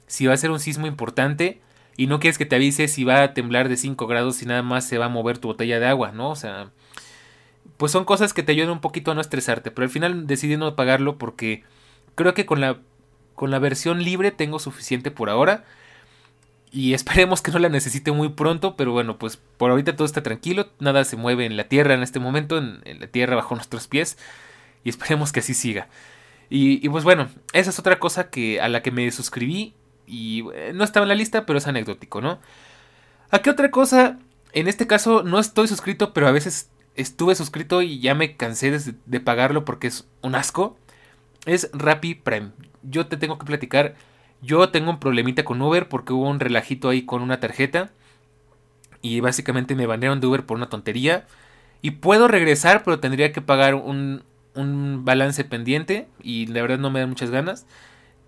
[0.07, 1.61] si va a ser un sismo importante
[1.97, 4.63] y no quieres que te avise si va a temblar de 5 grados y nada
[4.63, 6.31] más se va a mover tu botella de agua, ¿no?
[6.31, 6.71] O sea,
[7.77, 10.57] pues son cosas que te ayudan un poquito a no estresarte, pero al final decidí
[10.57, 11.65] no pagarlo porque
[12.15, 12.79] creo que con la,
[13.35, 15.65] con la versión libre tengo suficiente por ahora.
[16.73, 20.23] Y esperemos que no la necesite muy pronto, pero bueno, pues por ahorita todo está
[20.23, 23.89] tranquilo, nada se mueve en la tierra en este momento, en, la tierra bajo nuestros
[23.89, 24.19] pies,
[24.85, 25.89] y esperemos que así siga.
[26.53, 29.73] Y, pues bueno, esa es otra cosa que a la que me suscribí
[30.11, 32.39] y eh, no estaba en la lista, pero es anecdótico, ¿no?
[33.31, 34.19] ¿A qué otra cosa?
[34.53, 38.71] En este caso no estoy suscrito, pero a veces estuve suscrito y ya me cansé
[38.71, 40.77] de, de pagarlo porque es un asco.
[41.47, 42.51] Es Rappi Prime.
[42.83, 43.95] Yo te tengo que platicar
[44.43, 47.91] yo tengo un problemita con Uber porque hubo un relajito ahí con una tarjeta.
[49.03, 51.27] Y básicamente me banearon de Uber por una tontería.
[51.83, 54.23] Y puedo regresar, pero tendría que pagar un,
[54.55, 56.09] un balance pendiente.
[56.23, 57.67] Y la verdad no me dan muchas ganas.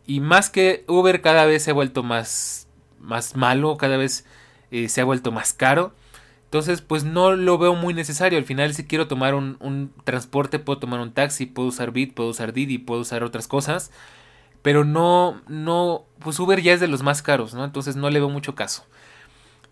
[0.07, 4.25] Y más que Uber cada vez se ha vuelto más, más malo, cada vez
[4.71, 5.93] eh, se ha vuelto más caro.
[6.45, 8.38] Entonces, pues no lo veo muy necesario.
[8.38, 12.15] Al final, si quiero tomar un, un transporte, puedo tomar un taxi, puedo usar Bit,
[12.15, 13.91] puedo usar Didi, puedo usar otras cosas
[14.62, 17.65] pero no, no, pues Uber ya es de los más caros, ¿no?
[17.65, 18.87] Entonces no le veo mucho caso.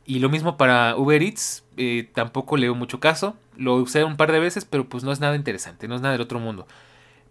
[0.05, 3.37] Y lo mismo para Uber Eats, eh, tampoco le veo mucho caso.
[3.57, 6.13] Lo usé un par de veces, pero pues no es nada interesante, no es nada
[6.13, 6.67] del otro mundo.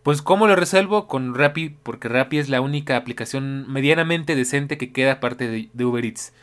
[0.03, 1.07] Pues ¿cómo lo resuelvo?
[1.07, 6.05] Con Rappi, porque Rappi es la única aplicación medianamente decente que queda aparte de, Uber
[6.05, 6.33] Eats.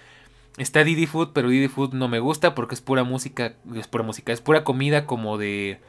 [0.59, 4.05] Está Didi Food, pero Didi Food no me gusta porque es pura música, es pura
[4.05, 5.81] música, es pura comida como de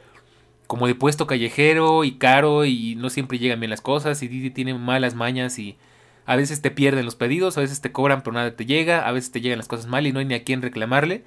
[0.66, 4.50] como de puesto callejero y caro y no siempre llegan bien las cosas y Didi
[4.50, 5.78] tiene malas mañas y
[6.26, 9.12] a veces te pierden los pedidos, a veces te cobran pero nada te llega, a
[9.12, 11.24] veces te llegan las cosas mal y no hay ni a quién reclamarle.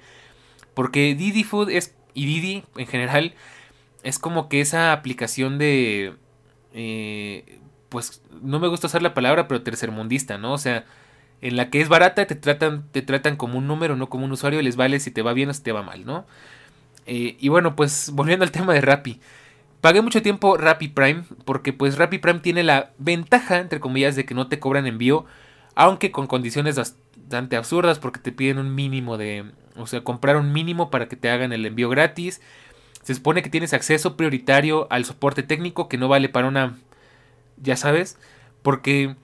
[0.74, 3.34] Porque Didi Food es y Didi en general
[4.04, 6.14] es como que esa aplicación de
[6.74, 7.58] eh,
[7.88, 10.52] pues no me gusta usar la palabra, pero tercermundista, ¿no?
[10.52, 10.84] O sea,
[11.40, 14.32] en la que es barata te tratan, te tratan como un número, no como un
[14.32, 16.24] usuario, les vale si te va bien o si te va mal, ¿no?
[17.06, 19.20] Eh, y bueno, pues volviendo al tema de Rappi.
[19.80, 24.24] Pagué mucho tiempo Rappi Prime porque pues Rappi Prime tiene la ventaja, entre comillas, de
[24.24, 25.26] que no te cobran envío,
[25.74, 29.44] aunque con condiciones bastante absurdas porque te piden un mínimo de,
[29.76, 32.40] o sea, comprar un mínimo para que te hagan el envío gratis.
[33.02, 36.78] Se supone que tienes acceso prioritario al soporte técnico que no vale para una,
[37.56, 38.16] ya sabes,
[38.62, 39.16] porque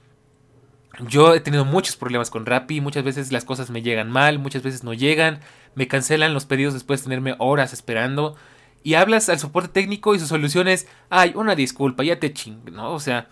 [1.06, 4.62] yo he tenido muchos problemas con Rappi, muchas veces las cosas me llegan mal, muchas
[4.62, 5.40] veces no llegan,
[5.74, 8.36] me cancelan los pedidos después de tenerme horas esperando.
[8.82, 12.64] Y hablas al soporte técnico y su solución es, ay, una disculpa, ya te ching,
[12.72, 12.92] ¿no?
[12.92, 13.28] O sea,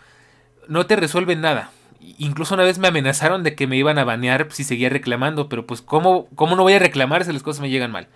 [0.69, 1.71] no te resuelven nada.
[2.19, 5.67] Incluso una vez me amenazaron de que me iban a banear si seguía reclamando, pero
[5.67, 8.09] pues ¿cómo, cómo no voy a reclamar si las cosas me llegan mal?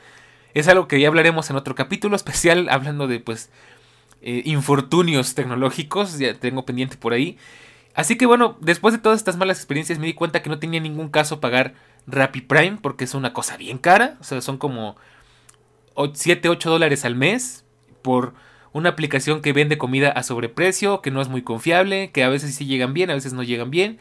[0.54, 3.50] Es algo que ya hablaremos en otro capítulo especial hablando de pues
[4.22, 7.38] eh, infortunios tecnológicos, ya tengo pendiente por ahí.
[7.94, 10.80] Así que bueno, después de todas estas malas experiencias me di cuenta que no tenía
[10.80, 11.74] ningún caso pagar
[12.06, 14.96] Rappi Prime porque es una cosa bien cara, o sea, son como
[16.12, 17.64] 7, 8 dólares al mes
[18.02, 18.34] por
[18.72, 22.54] una aplicación que vende comida a sobreprecio, que no es muy confiable, que a veces
[22.54, 23.98] sí llegan bien, a veces no llegan bien.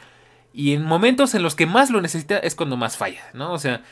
[0.54, 3.52] Y en momentos en los que más lo necesita es cuando más falla, ¿no?
[3.52, 3.84] O sea,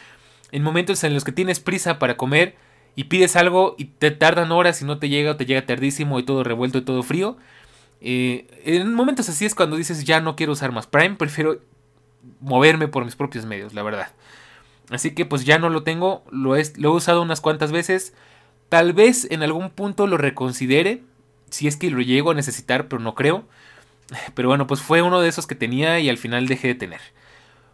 [0.51, 2.55] en momentos en los que tienes prisa para comer
[2.95, 6.19] y pides algo y te tardan horas y no te llega o te llega tardísimo
[6.19, 7.37] y todo revuelto y todo frío.
[8.01, 11.59] Eh, en momentos así es cuando dices ya no quiero usar más Prime, prefiero
[12.41, 14.11] moverme por mis propios medios, la verdad.
[14.89, 18.13] Así que pues ya no lo tengo, lo lo he usado unas cuantas veces.
[18.69, 21.03] Tal vez en algún punto lo reconsidere,
[21.49, 23.45] si es que lo llego a necesitar, pero no creo.
[24.33, 27.01] Pero bueno, pues fue uno de esos que tenía y al final dejé de tener.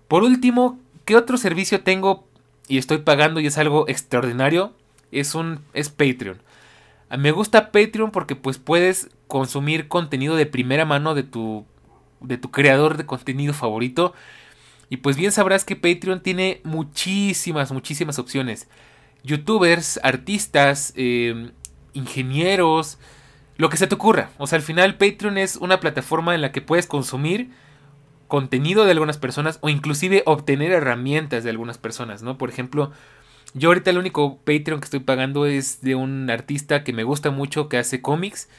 [0.08, 2.28] Por último, ¿qué otro servicio tengo
[2.67, 4.73] y estoy pagando y es algo extraordinario,
[5.12, 6.41] es un es Patreon.
[7.17, 11.65] Me gusta Patreon porque pues puedes consumir contenido de primera mano de tu
[12.21, 14.13] de tu creador de contenido favorito.
[14.89, 18.67] Y pues bien sabrás que Patreon tiene muchísimas, muchísimas opciones.
[19.23, 21.52] Youtubers, artistas, em,
[21.93, 22.97] ingenieros,
[23.58, 24.30] lo que se te ocurra.
[24.38, 27.52] O sea, al final Patreon es una plataforma en la que puedes consumir
[28.34, 32.36] contenido de algunas personas o inclusive obtener herramientas de algunas personas, ¿no?
[32.36, 32.91] Por ejemplo,
[33.54, 37.30] yo ahorita el único Patreon que estoy pagando es de un artista que me gusta
[37.30, 38.50] mucho que hace cómics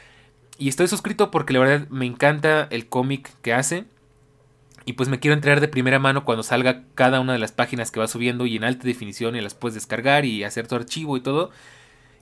[0.59, 3.87] y estoy suscrito porque la verdad me encanta el cómic que hace
[4.85, 7.91] y pues me quiero entregar de primera mano cuando salga cada una de las páginas
[7.91, 11.17] que va subiendo y en alta definición y las puedes descargar y hacer tu archivo
[11.17, 11.51] y todo.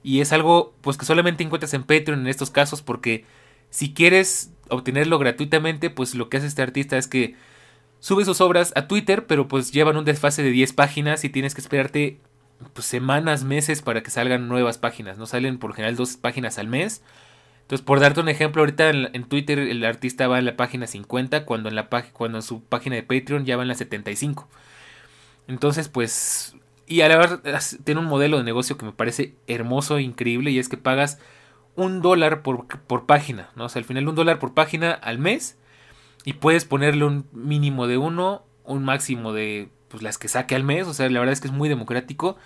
[0.02, 3.26] Y es algo pues que solamente encuentras en Patreon en estos casos porque
[3.68, 7.36] si quieres obtenerlo gratuitamente, pues lo que hace este artista es que
[8.00, 11.54] sube sus obras a Twitter, pero pues llevan un desfase de 10 páginas y tienes
[11.54, 12.18] que esperarte
[12.72, 15.18] pues, semanas, meses para que salgan nuevas páginas.
[15.18, 17.02] No salen por general dos páginas al mes.
[17.62, 21.44] Entonces, por darte un ejemplo, ahorita en, Twitter el artista va en la página 50,
[21.44, 24.48] cuando en, la cuando en su página de Patreon ya va en la 75.
[25.48, 26.56] Entonces, pues...
[26.86, 30.58] Y a la verdad tiene un modelo de negocio que me parece hermoso, increíble, y
[30.58, 31.18] es que pagas
[31.76, 33.64] un dólar por, por página, ¿no?
[33.64, 35.58] O sea, al final un dólar por página al mes
[36.24, 40.64] y puedes ponerle un mínimo de uno, un máximo de pues, las que saque al
[40.64, 42.36] mes, o sea, la verdad es que es muy democrático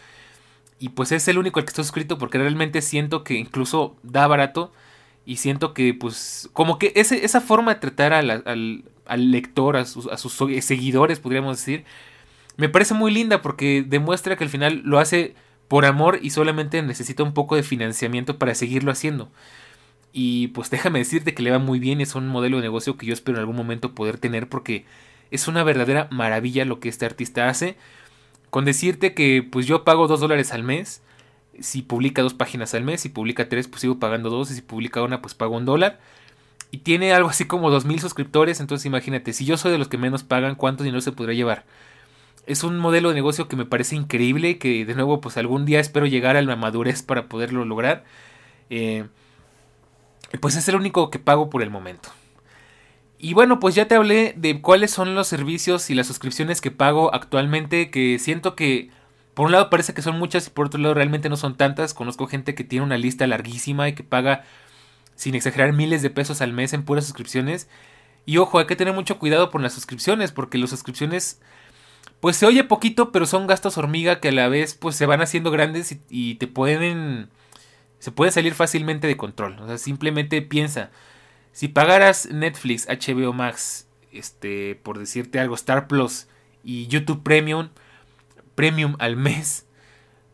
[0.78, 4.26] y pues es el único al que estoy suscrito porque realmente siento que incluso da
[4.26, 4.72] barato
[5.24, 9.84] y siento que pues como que ese, esa forma de tratar al, al, lector, a
[9.84, 11.84] sus, a sus seguidores, podríamos decir,
[12.56, 15.34] me parece muy linda porque demuestra que al final lo hace
[15.68, 19.30] por amor y solamente necesita un poco de financiamiento para seguirlo haciendo.
[20.12, 23.06] Y pues déjame decirte que le va muy bien, es un modelo de negocio que
[23.06, 24.86] yo espero en algún momento poder tener porque
[25.30, 27.76] es una verdadera maravilla lo que este artista hace.
[28.50, 31.02] Con decirte que pues yo pago dos dólares al mes.
[31.60, 34.50] Si publica dos páginas al mes, si publica tres, pues sigo pagando dos.
[34.50, 36.00] Y si publica una, pues pago un dólar.
[36.70, 38.60] Y tiene algo así como dos mil suscriptores.
[38.60, 41.66] Entonces imagínate, si yo soy de los que menos pagan, ¿cuánto dinero se podría llevar?
[42.46, 45.80] Es un modelo de negocio que me parece increíble, que de nuevo pues algún día
[45.80, 48.04] espero llegar a la madurez para poderlo lograr.
[48.70, 49.06] Eh,
[50.40, 52.10] pues es el único que pago por el momento.
[53.18, 56.70] Y bueno, pues ya te hablé de cuáles son los servicios y las suscripciones que
[56.70, 58.90] pago actualmente, que siento que
[59.34, 61.94] por un lado parece que son muchas y por otro lado realmente no son tantas.
[61.94, 64.44] Conozco gente que tiene una lista larguísima y que paga
[65.14, 67.68] sin exagerar, miles de pesos al mes en puras suscripciones.
[68.26, 71.40] Y ojo, hay que tener mucho cuidado con las suscripciones, porque las suscripciones,
[72.20, 75.20] pues se oye poquito, pero son gastos hormiga que a la vez, pues se van
[75.20, 77.28] haciendo grandes y, te pueden,
[77.98, 79.58] se pueden salir fácilmente de control.
[79.60, 80.90] O sea, simplemente piensa,
[81.52, 86.26] si pagaras Netflix, HBO Max, este, por decirte algo, Star Plus
[86.64, 87.68] y YouTube Premium,
[88.54, 89.66] Premium al mes,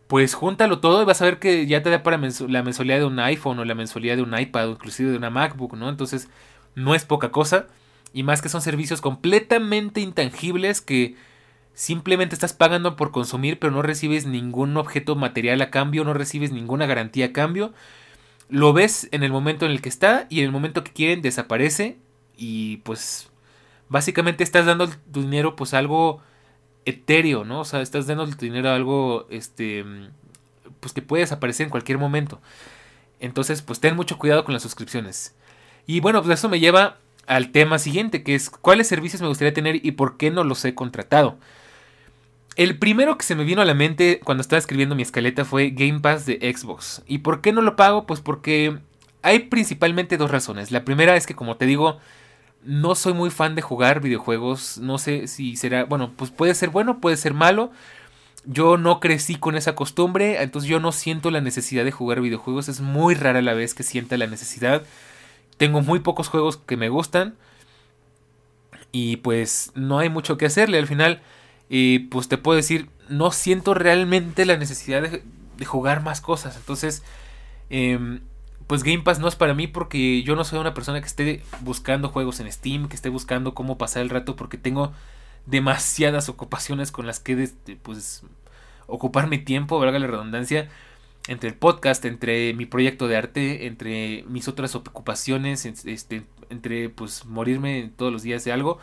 [0.07, 3.05] pues júntalo todo y vas a ver que ya te da para la mensualidad de
[3.07, 5.89] un iPhone o la mensualidad de un iPad o inclusive de una MacBook, ¿no?
[5.89, 6.29] Entonces
[6.75, 7.67] no es poca cosa
[8.13, 11.17] y más que son servicios completamente intangibles que
[11.75, 16.53] simplemente estás pagando por consumir pero no recibes ningún objeto material a cambio, no recibes
[16.53, 17.73] ninguna garantía a cambio.
[18.49, 21.23] Lo ves en el momento en el que está y en el momento que quieren
[21.23, 21.99] desaparece
[22.37, 23.31] y pues
[23.89, 26.23] básicamente estás dando tu dinero pues algo
[26.85, 27.61] etéreo, ¿no?
[27.61, 29.85] O sea, estás dando el dinero a algo, este,
[30.81, 32.41] pues que puede desaparecer en cualquier momento.
[33.21, 35.35] Entonces, pues ten mucho cuidado con las suscripciones.
[35.87, 39.55] Y bueno, pues eso me lleva al tema siguiente, que es cuáles servicios me gustaría
[39.55, 41.39] tener y por qué no los he contratado.
[42.57, 45.71] El primero que se me vino a la mente cuando estaba escribiendo mi escaleta fue
[45.71, 47.03] Game Pass de Xbox.
[47.07, 48.07] ¿Y por qué no lo pago?
[48.07, 48.79] Pues porque
[49.23, 50.71] hay principalmente dos razones.
[50.71, 51.99] La primera es que, como te digo,
[52.65, 54.79] no soy muy fan de jugar videojuegos.
[54.79, 55.85] No sé si será.
[55.85, 57.71] Bueno, pues puede ser bueno, puede ser malo.
[58.45, 60.43] Yo no crecí con esa costumbre.
[60.43, 62.69] Entonces yo no siento la necesidad de jugar videojuegos.
[62.69, 64.83] Es muy rara la vez que sienta la necesidad.
[65.57, 67.35] Tengo muy pocos juegos que me gustan.
[68.91, 70.79] Y pues no hay mucho que hacerle.
[70.79, 71.23] Al final,
[71.75, 75.23] Y pues te puedo decir, no siento realmente la necesidad de,
[75.65, 76.59] jugar más cosas.
[76.59, 77.03] Entonces,
[77.71, 78.21] eh,
[78.67, 81.43] pues Game Pass no es para mí porque yo no soy una persona que esté
[81.61, 84.93] buscando juegos en Steam, que esté buscando cómo pasar el rato porque tengo
[85.47, 87.49] demasiadas ocupaciones con las que
[87.81, 88.23] pues
[88.87, 90.69] ocupar mi tiempo, valga la redundancia,
[91.27, 97.25] entre el podcast, entre mi proyecto de arte, entre mis otras ocupaciones, este, entre pues
[97.25, 98.79] morirme todos los días de algo.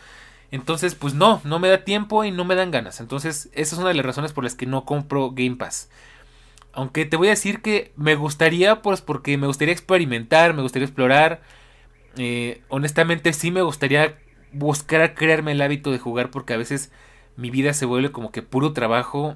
[0.52, 3.00] Entonces, pues no, no me da tiempo y no me dan ganas.
[3.00, 5.90] Entonces, esa es una de las razones por las que no compro Game Pass.
[6.74, 10.86] Aunque te voy a decir que me gustaría, pues porque me gustaría experimentar, me gustaría
[10.86, 11.42] explorar.
[12.18, 14.18] Eh, honestamente sí me gustaría
[14.52, 16.92] buscar crearme el hábito de jugar porque a veces
[17.38, 19.36] mi vida se vuelve como que puro trabajo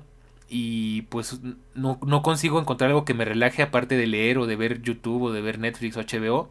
[0.50, 1.40] y pues
[1.74, 5.24] no, no, consigo encontrar algo que me relaje aparte de leer o de ver YouTube
[5.24, 6.50] o de ver Netflix o HBO.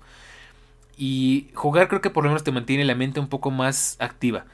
[0.96, 4.44] Y jugar creo que por lo menos te mantiene la mente un poco más activa.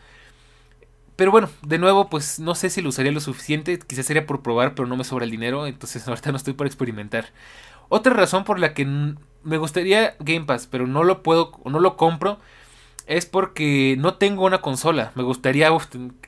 [1.16, 3.78] Pero bueno, de nuevo, pues no sé si lo usaría lo suficiente.
[3.78, 5.66] Quizás sería por probar, pero no me sobra el dinero.
[5.66, 7.26] Entonces ahorita no estoy por experimentar.
[7.88, 8.84] Otra razón por la que
[9.42, 12.38] me gustaría Game Pass, pero no lo puedo, no lo compro,
[13.06, 15.12] es porque no tengo una consola.
[15.14, 15.70] Me gustaría,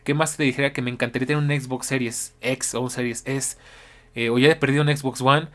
[0.05, 0.73] ¿qué más te dijera?
[0.73, 3.59] Que me encantaría tener un Xbox Series X o un Series S.
[4.15, 5.49] Eh, o ya he perdido un Xbox One.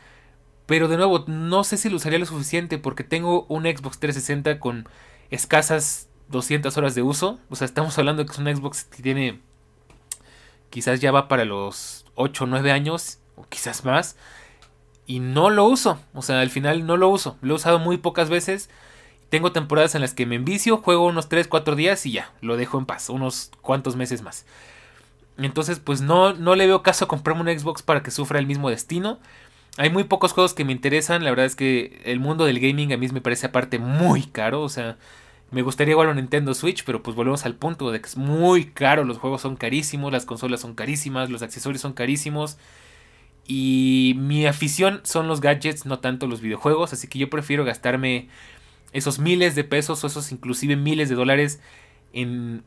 [0.66, 4.58] Pero de nuevo, no sé si lo usaría lo suficiente porque tengo un Xbox 360
[4.58, 4.88] con
[5.30, 7.38] escasas 200 horas de uso.
[7.48, 9.40] O sea, estamos hablando que es un Xbox que tiene
[10.70, 14.16] quizás ya va para los 8 o 9 años, o quizás más.
[15.06, 16.00] Y no lo uso.
[16.14, 17.38] O sea, al final no lo uso.
[17.40, 18.68] Lo he usado muy pocas veces.
[19.28, 22.56] Tengo temporadas en las que me envicio, juego unos 3, 4 días y ya, lo
[22.56, 24.46] dejo en paz, unos cuantos meses más.
[25.36, 28.46] Entonces, pues no, no le veo caso a comprarme un Xbox para que sufra el
[28.46, 29.18] mismo destino.
[29.78, 32.92] Hay muy pocos juegos que me interesan, la verdad es que el mundo del gaming
[32.92, 34.96] a mí me parece aparte muy caro, o sea,
[35.50, 38.66] me gustaría igual un Nintendo Switch, pero pues volvemos al punto de que es muy
[38.66, 42.58] caro, los juegos son carísimos, las consolas son carísimas, los accesorios son carísimos.
[43.46, 48.28] Y mi afición son los gadgets, no tanto los videojuegos, así que yo prefiero gastarme
[48.92, 51.60] esos miles de pesos o esos inclusive miles de dólares
[52.12, 52.64] en,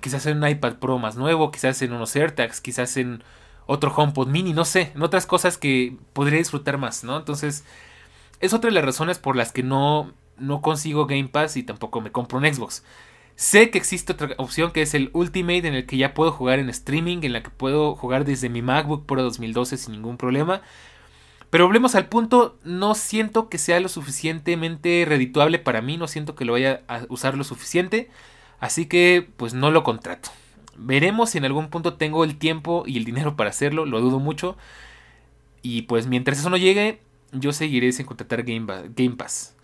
[0.00, 3.22] quizás en un iPad Pro más nuevo, quizás en unos AirTags, quizás en
[3.66, 7.16] otro HomePod mini, no sé, en otras cosas que podría disfrutar más, ¿no?
[7.16, 7.64] Entonces,
[8.40, 12.00] es otra de las razones por las que no no consigo Game Pass y tampoco
[12.00, 12.84] me compro un Xbox.
[13.36, 16.58] Sé que existe otra opción que es el Ultimate en el que ya puedo jugar
[16.58, 20.62] en streaming, en la que puedo jugar desde mi MacBook Pro 2012 sin ningún problema.
[21.50, 26.34] Pero volvemos al punto, no siento que sea lo suficientemente redituable para mí, no siento
[26.34, 28.10] que lo vaya a usar lo suficiente,
[28.58, 30.30] así que pues no lo contrato.
[30.76, 34.18] Veremos si en algún punto tengo el tiempo y el dinero para hacerlo, lo dudo
[34.18, 34.56] mucho.
[35.62, 37.00] Y pues mientras eso no llegue,
[37.32, 38.66] yo seguiré sin contratar Game,
[38.96, 39.54] Game Pass.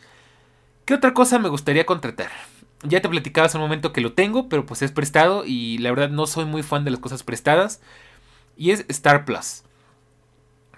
[0.84, 2.30] ¿Qué otra cosa me gustaría contratar?
[2.82, 5.90] Ya te platicaba hace un momento que lo tengo, pero pues es prestado y la
[5.90, 7.80] verdad no soy muy fan de las cosas prestadas.
[8.56, 9.64] Y es Star Plus.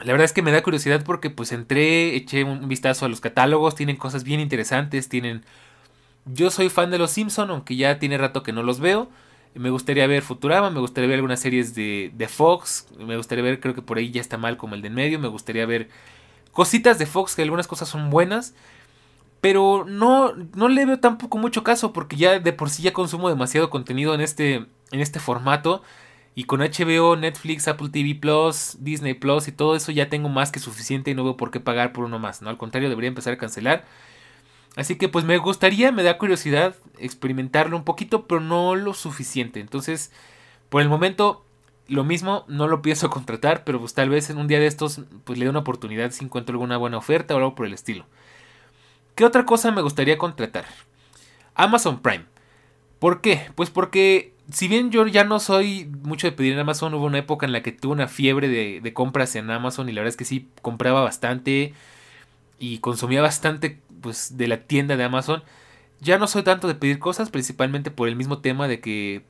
[0.01, 3.21] La verdad es que me da curiosidad porque pues entré, eché un vistazo a los
[3.21, 5.45] catálogos, tienen cosas bien interesantes, tienen...
[6.25, 9.11] Yo soy fan de los Simpson, aunque ya tiene rato que no los veo.
[9.55, 13.61] Me gustaría ver Futurama, me gustaría ver algunas series de, de Fox, me gustaría ver,
[13.61, 15.89] creo que por ahí ya está mal como el de en medio, me gustaría ver
[16.53, 18.55] cositas de Fox, que algunas cosas son buenas.
[19.41, 23.29] Pero no, no le veo tampoco mucho caso porque ya de por sí ya consumo
[23.29, 25.83] demasiado contenido en este, en este formato.
[26.35, 30.53] Y con HBO, Netflix, Apple TV Plus, Disney Plus y todo eso ya tengo más
[30.53, 32.41] que suficiente y no veo por qué pagar por uno más.
[32.43, 32.51] ¿no?
[32.51, 33.85] Al contrario, debería empezar a cancelar.
[34.77, 39.61] Así que pues me gustaría, me da curiosidad experimentarlo un poquito, pero no lo suficiente.
[39.61, 40.13] Entonces,
[40.69, 41.45] por el momento,
[41.89, 45.03] lo mismo, no lo pienso contratar, pero pues tal vez en un día de estos
[45.25, 48.07] pues le dé una oportunidad si encuentro alguna buena oferta o algo por el estilo.
[49.15, 50.65] ¿Qué otra cosa me gustaría contratar?
[51.55, 52.25] Amazon Prime.
[53.01, 53.51] ¿Por qué?
[53.55, 57.19] Pues porque si bien yo ya no soy mucho de pedir en Amazon, hubo una
[57.19, 60.11] época en la que tuve una fiebre de, de compras en Amazon y la verdad
[60.11, 61.75] es que sí, compraba bastante
[62.59, 65.43] y consumía bastante pues de la tienda de Amazon.
[66.01, 69.25] Ya no soy tanto de pedir cosas, principalmente por el mismo tema de que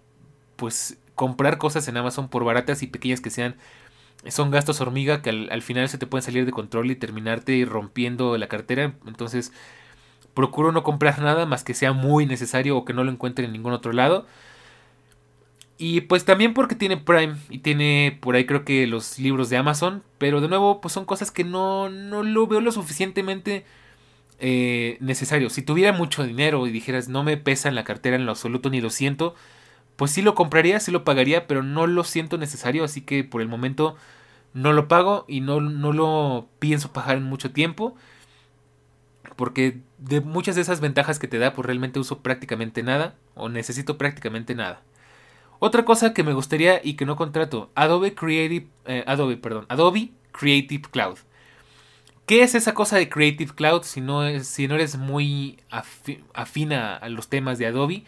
[0.56, 3.56] pues comprar cosas en Amazon por baratas y pequeñas que sean
[4.28, 8.36] son gastos hormiga que al, final se te pueden salir de control y terminarte rompiendo
[8.36, 8.94] la cartera.
[9.06, 9.52] Entonces
[10.34, 13.52] procuro no comprar nada más que sea muy necesario o que no lo encuentre en
[13.52, 14.26] ningún otro lado.
[15.78, 19.56] Y pues también porque tiene Prime y tiene por ahí creo que los libros de
[19.56, 20.02] Amazon.
[20.18, 23.64] Pero de nuevo pues son cosas que no, no lo veo lo suficientemente
[24.40, 25.50] eh, necesario.
[25.50, 28.70] Si tuviera mucho dinero y dijeras no me pesa en la cartera en lo absoluto
[28.70, 29.34] ni lo siento,
[29.96, 33.42] pues sí lo compraría, sí lo pagaría, pero no lo siento necesario, así que por
[33.42, 33.96] el momento
[34.54, 37.94] no lo pago y no, no lo pienso pagar en mucho tiempo.
[39.36, 43.48] Porque de muchas de esas ventajas que te da, pues realmente uso prácticamente nada o
[43.48, 44.82] necesito prácticamente nada.
[45.60, 50.10] Otra cosa que me gustaría y que no contrato, Adobe Creative, eh, Adobe, perdón, Adobe
[50.32, 51.18] Creative Cloud.
[52.30, 55.58] ¿Qué es esa cosa de Creative Cloud si no, si no eres muy
[56.32, 58.04] afina a los temas de Adobe?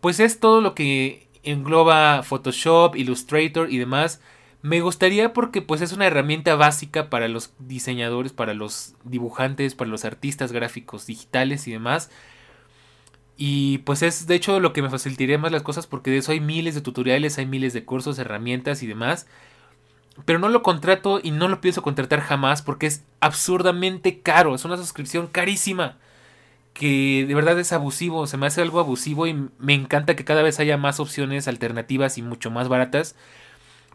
[0.00, 4.22] Pues es todo lo que engloba Photoshop, Illustrator y demás.
[4.62, 9.90] Me gustaría porque pues es una herramienta básica para los diseñadores, para los dibujantes, para
[9.90, 12.10] los artistas gráficos digitales y demás.
[13.36, 16.32] Y pues es de hecho lo que me facilitaría más las cosas porque de eso
[16.32, 19.26] hay miles de tutoriales, hay miles de cursos, herramientas y demás
[20.24, 24.64] pero no lo contrato y no lo pienso contratar jamás porque es absurdamente caro, es
[24.64, 25.98] una suscripción carísima
[26.72, 30.42] que de verdad es abusivo, se me hace algo abusivo y me encanta que cada
[30.42, 33.16] vez haya más opciones alternativas y mucho más baratas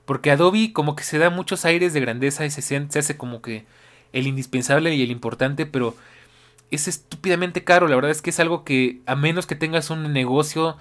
[0.05, 3.41] porque Adobe como que se da muchos aires de grandeza y se, se hace como
[3.41, 3.65] que
[4.13, 5.95] el indispensable y el importante, pero
[6.71, 10.13] es estúpidamente caro, la verdad es que es algo que a menos que tengas un
[10.13, 10.77] negocio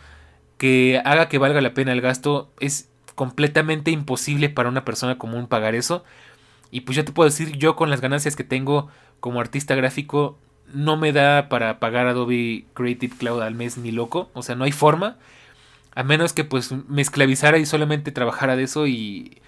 [0.59, 5.47] que haga que valga la pena el gasto, es completamente imposible para una persona común
[5.47, 6.05] pagar eso.
[6.71, 8.89] Y pues yo te puedo decir, yo con las ganancias que tengo
[9.21, 10.39] como artista gráfico,
[10.73, 14.31] no me da para pagar Adobe Creative Cloud al mes ni loco.
[14.35, 15.17] O sea, no hay forma.
[15.95, 19.41] A menos que pues me esclavizara y solamente trabajara de eso y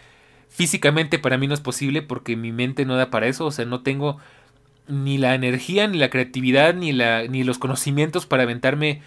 [0.49, 3.47] físicamente para mí no es posible porque mi mente no da para eso.
[3.47, 4.19] O sea, no tengo
[4.89, 9.03] ni la energía, ni la creatividad, ni, la, ni los conocimientos para aventarme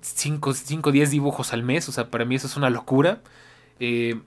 [0.00, 0.50] 5
[0.84, 3.20] o 10 dibujos al mes, o sea, para mí eso es una locura.
[3.80, 4.20] Eh,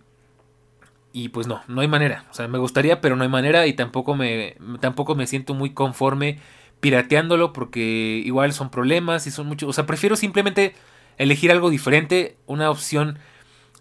[1.14, 2.26] y pues no, no hay manera.
[2.30, 5.72] O sea, me gustaría, pero no hay manera y tampoco me, tampoco me siento muy
[5.74, 6.40] conforme
[6.82, 9.70] pirateándolo porque igual son problemas y son muchos.
[9.70, 10.76] O sea, prefiero simplemente
[11.18, 13.18] elegir algo diferente, una opción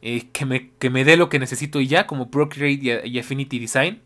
[0.01, 3.19] eh, que, me, que me dé lo que necesito y ya, como Procreate y, y
[3.19, 4.01] Affinity Design,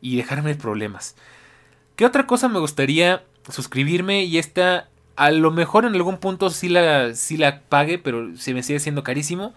[0.00, 1.16] y dejarme problemas.
[1.96, 4.22] ¿Qué otra cosa me gustaría suscribirme?
[4.24, 4.88] Y esta
[5.18, 9.02] a lo mejor en algún punto sí la, la pague, pero se me sigue siendo
[9.02, 9.52] carísimo.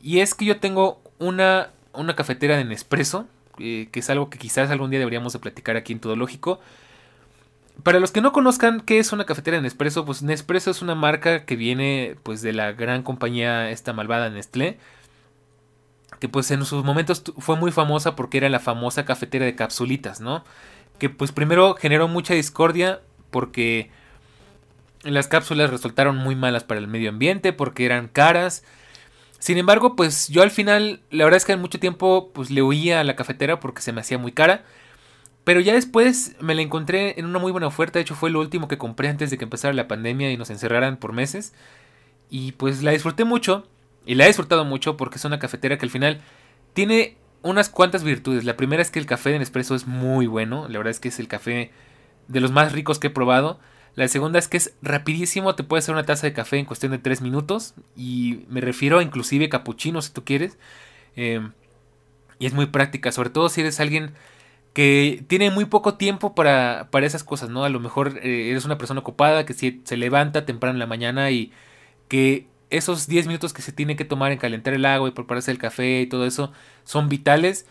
[0.00, 3.26] Y es que yo tengo una, una cafetera de Nespresso,
[3.58, 6.60] eh, que es algo que quizás algún día deberíamos de platicar aquí en Todo Lógico.
[7.82, 10.94] Para los que no conozcan qué es una cafetera de Nespresso, pues Nespresso es una
[10.94, 14.78] marca que viene pues de la gran compañía esta malvada Nestlé.
[16.20, 20.20] Que pues en sus momentos fue muy famosa porque era la famosa cafetera de capsulitas,
[20.20, 20.44] ¿no?
[21.00, 23.00] Que pues primero generó mucha discordia
[23.32, 23.90] porque
[25.06, 28.64] las cápsulas resultaron muy malas para el medio ambiente porque eran caras.
[29.38, 32.62] Sin embargo, pues yo al final, la verdad es que en mucho tiempo pues le
[32.62, 34.64] huía a la cafetera porque se me hacía muy cara.
[35.44, 37.98] Pero ya después me la encontré en una muy buena oferta.
[37.98, 40.50] De hecho, fue lo último que compré antes de que empezara la pandemia y nos
[40.50, 41.54] encerraran por meses.
[42.30, 43.64] Y pues la disfruté mucho.
[44.04, 46.20] Y la he disfrutado mucho porque es una cafetera que al final
[46.74, 48.44] tiene unas cuantas virtudes.
[48.44, 50.66] La primera es que el café de Nespresso es muy bueno.
[50.68, 51.70] La verdad es que es el café
[52.26, 53.60] de los más ricos que he probado.
[53.96, 56.92] La segunda es que es rapidísimo, te puede hacer una taza de café en cuestión
[56.92, 57.74] de 3 minutos.
[57.96, 60.58] Y me refiero a inclusive capuchino si tú quieres.
[61.16, 61.52] Em,
[62.38, 64.12] y es muy práctica, sobre todo si eres alguien
[64.74, 67.64] que tiene muy poco tiempo para, para esas cosas, ¿no?
[67.64, 71.30] A lo mejor eh, eres una persona ocupada que se levanta temprano en la mañana
[71.30, 71.50] y
[72.08, 75.50] que esos 10 minutos que se tiene que tomar en calentar el agua y prepararse
[75.50, 76.52] el café y todo eso
[76.84, 77.66] son vitales.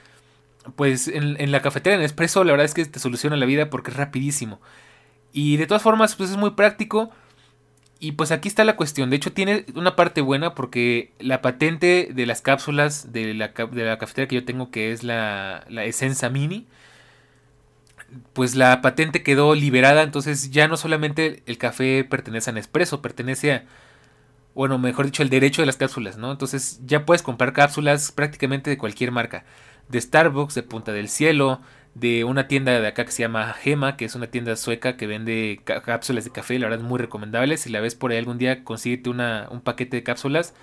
[0.75, 3.91] Pues en, la cafetera en expreso la verdad es que te soluciona la vida porque
[3.91, 4.59] es rapidísimo.
[5.35, 7.11] Y de todas formas, pues es muy práctico.
[7.99, 9.09] Y pues aquí está la cuestión.
[9.09, 13.83] De hecho, tiene una parte buena porque la patente de las cápsulas de la, de
[13.83, 16.67] la cafetera que yo tengo, que es la, la Essenza Mini,
[18.31, 20.03] pues la patente quedó liberada.
[20.03, 23.65] Entonces ya no solamente el café pertenece a Nespresso, pertenece a,
[24.53, 26.31] bueno, mejor dicho, el derecho de las cápsulas, ¿no?
[26.31, 29.43] Entonces ya puedes comprar cápsulas prácticamente de cualquier marca.
[29.89, 31.59] De Starbucks, de Punta del Cielo,
[31.95, 35.07] de una tienda de acá que se llama Gema, que es una tienda sueca que
[35.07, 37.57] vende cápsulas de café, la verdad es muy recomendable.
[37.57, 40.53] Si la ves por ahí algún día, consíguete una, un paquete de cápsulas.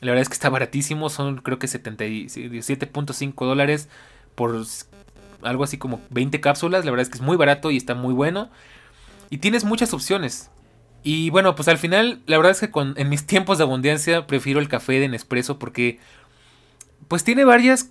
[0.00, 3.88] La verdad es que está baratísimo, son creo que 77.5 dólares
[4.36, 4.54] por
[5.42, 6.84] algo así como 20 cápsulas.
[6.84, 8.48] La verdad es que es muy barato y está muy bueno.
[9.30, 10.50] Y tienes muchas opciones.
[11.02, 14.60] Y bueno, pues al final, la verdad es que en mis tiempos de abundancia prefiero
[14.60, 15.98] el café de Nespresso porque
[17.08, 17.90] pues tiene varias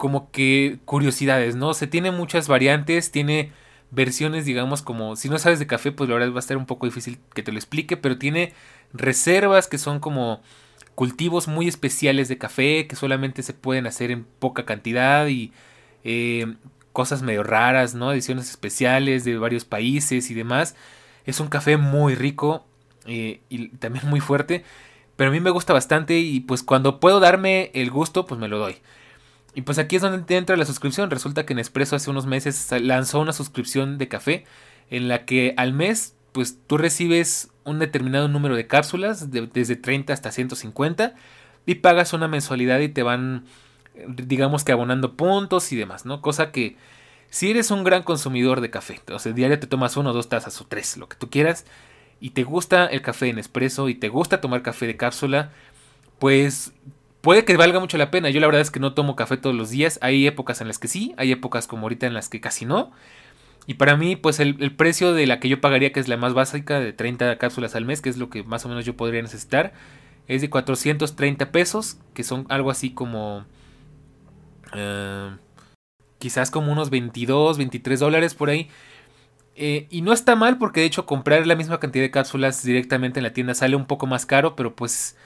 [0.00, 1.74] como que curiosidades, ¿no?
[1.74, 3.52] Se tiene muchas variantes, tiene
[3.90, 6.64] versiones, digamos, como si no sabes de café, pues la verdad va a estar un
[6.64, 8.54] poco difícil que te lo explique, pero tiene
[8.94, 10.40] reservas que son como
[10.94, 15.52] cultivos muy especiales de café que solamente se pueden hacer en poca cantidad y
[16.02, 16.46] eh,
[16.94, 18.10] cosas medio raras, ¿no?
[18.10, 20.76] Ediciones especiales de varios países y demás.
[21.26, 22.64] Es un café muy rico
[23.04, 24.64] eh, y también muy fuerte,
[25.16, 28.48] pero a mí me gusta bastante y pues cuando puedo darme el gusto, pues me
[28.48, 28.76] lo doy.
[29.54, 31.10] Y pues aquí es donde entra la suscripción.
[31.10, 34.44] Resulta que Nespresso hace unos meses lanzó una suscripción de café
[34.90, 40.12] en la que al mes pues tú recibes un determinado número de cápsulas, desde 30
[40.12, 41.14] hasta 150,
[41.66, 43.44] y pagas una mensualidad y te van,
[44.06, 46.22] digamos que abonando puntos y demás, ¿no?
[46.22, 46.76] Cosa que
[47.28, 50.60] si eres un gran consumidor de café, o sea, diario te tomas uno, dos tazas
[50.60, 51.66] o tres, lo que tú quieras,
[52.20, 55.50] y te gusta el café en espresso y te gusta tomar café de cápsula,
[56.18, 56.72] pues
[57.20, 58.30] puede que valga mucho la pena.
[58.30, 59.98] Yo la verdad es que no tomo café todos los días.
[60.02, 62.92] Hay épocas en las que sí, hay épocas como ahorita en las que casi no.
[63.66, 66.34] Y para mí, pues el, precio de la que yo pagaría, que es la más
[66.34, 69.22] básica, de 30 cápsulas al mes, que es lo que más o menos yo podría
[69.22, 69.72] necesitar,
[70.26, 73.44] es de 430 pesos, que son algo así como...
[74.74, 75.30] Eh,
[76.18, 78.68] quizás como unos 22, 23 dólares por ahí.
[79.56, 83.18] Eh, y no está mal porque de hecho comprar la misma cantidad de cápsulas directamente
[83.18, 85.16] en la tienda sale un poco más caro, pero pues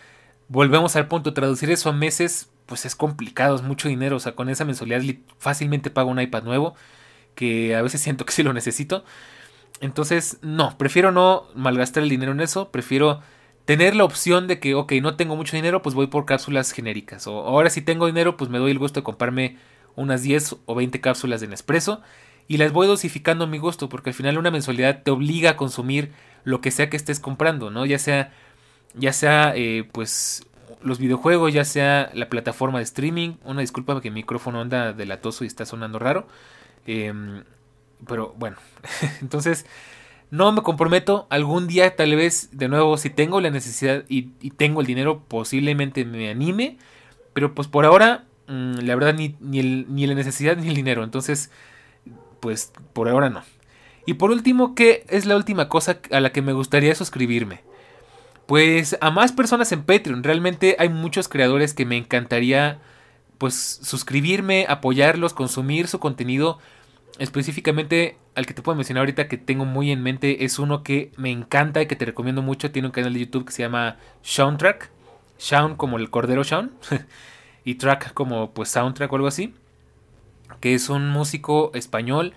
[0.49, 4.35] volvemos al punto, traducir eso a meses, pues es complicado, es mucho dinero, o sea,
[4.35, 5.03] con esa mensualidad
[5.39, 6.75] fácilmente pago un iPad nuevo,
[7.35, 9.05] que a veces siento que sí lo necesito.
[9.81, 13.21] Entonces, no, prefiero no malgastar el dinero en eso, prefiero
[13.65, 17.27] tener la opción de que, ok, no tengo mucho dinero, pues voy por cápsulas genéricas.
[17.27, 19.59] O ahora si tengo dinero, pues me doy el gusto de comprarme
[19.97, 22.01] unas 10 o 20 cápsulas de Nespresso
[22.47, 25.57] y las voy dosificando a mi gusto, porque al final una mensualidad te obliga a
[25.57, 26.13] consumir
[26.45, 27.87] lo que sea que estés comprando, ¿no?
[27.87, 28.33] Ya sea
[28.95, 30.47] ya sea eh, pues
[30.83, 33.35] los videojuegos, ya sea la plataforma de streaming.
[33.45, 36.27] Una disculpa porque mi micrófono anda delatoso y está sonando raro.
[36.87, 37.45] Em,
[38.07, 38.57] pero bueno,
[39.21, 39.67] entonces
[40.31, 41.27] no me comprometo.
[41.31, 46.05] Algún día tal vez de nuevo si tengo la necesidad y, tengo el dinero posiblemente
[46.05, 46.79] me anime.
[47.33, 51.03] Pero pues por ahora mm, la verdad ni, ni, ni la necesidad ni el dinero.
[51.03, 51.51] Entonces
[52.41, 53.43] pues por ahora no.
[54.07, 57.63] Y por último, ¿qué es la última cosa a la que me gustaría suscribirme?
[58.47, 60.23] Pues a más personas en Patreon.
[60.23, 62.79] Realmente hay muchos creadores que me encantaría
[63.39, 66.59] pues suscribirme, apoyarlos, consumir su contenido.
[67.19, 71.13] Específicamente al que te puedo mencionar ahorita que tengo muy en mente es uno que
[71.17, 72.71] me encanta y que te recomiendo mucho.
[72.71, 74.91] Tiene un canal de YouTube que se llama Soundtrack.
[75.39, 76.73] Sound como el cordero Sound.
[77.65, 79.55] y track como pues soundtrack o algo así.
[80.61, 82.35] Que es un músico español.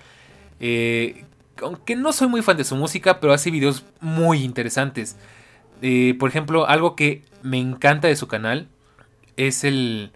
[0.60, 1.26] Eh,
[1.62, 5.18] aunque no soy muy fan de su música, pero hace videos muy interesantes.
[5.82, 8.68] Eh, por ejemplo, algo que me encanta de su canal
[9.36, 10.12] es el...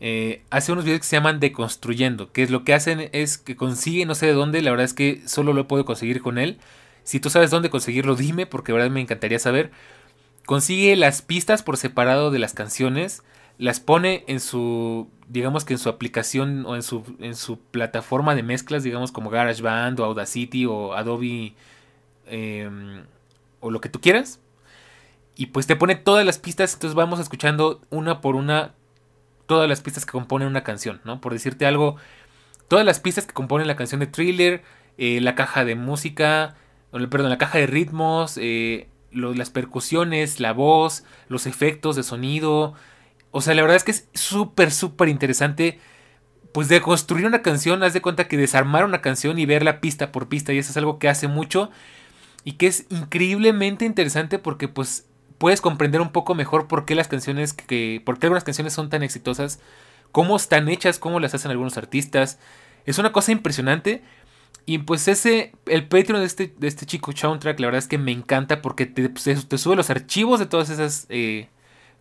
[0.00, 3.56] Eh, hace unos videos que se llaman Deconstruyendo, que es lo que hacen es que
[3.56, 6.58] consigue, no sé de dónde, la verdad es que solo lo puedo conseguir con él.
[7.02, 9.72] Si tú sabes dónde conseguirlo, dime, porque la verdad me encantaría saber.
[10.46, 13.22] Consigue las pistas por separado de las canciones,
[13.58, 18.36] las pone en su, digamos que en su aplicación o en su, en su plataforma
[18.36, 21.54] de mezclas, digamos como GarageBand o Audacity o Adobe
[22.26, 23.02] em,
[23.60, 24.40] o lo que tú quieras
[25.38, 28.74] y pues te pone todas las pistas, entonces vamos escuchando una por una
[29.46, 31.20] todas las pistas que componen una canción, ¿no?
[31.20, 31.94] Por decirte algo,
[32.66, 34.64] todas las pistas que componen la canción de Thriller,
[34.98, 36.56] eh, la caja de música,
[36.90, 42.74] perdón, la caja de ritmos, eh, las percusiones, la voz, los efectos de sonido.
[43.30, 45.78] O sea, la verdad es que es súper, súper interesante.
[46.50, 50.10] Pues de construir una canción, haz de cuenta que desarmar una canción y verla pista
[50.10, 50.52] por pista.
[50.52, 51.70] Y eso es algo que hace mucho.
[52.42, 55.07] Y que es increíblemente interesante porque pues
[55.38, 58.90] puedes comprender un poco mejor por qué las canciones que por qué algunas canciones son
[58.90, 59.60] tan exitosas,
[60.12, 62.38] cómo están hechas, cómo las hacen algunos artistas.
[62.86, 64.02] Es una cosa impresionante
[64.66, 67.98] Y pues ese, el Patreon de este, de este chico Soundtrack, la verdad es que
[67.98, 69.24] me encanta porque te, pues,
[69.62, 71.48] sube los archivos de todas esas eh,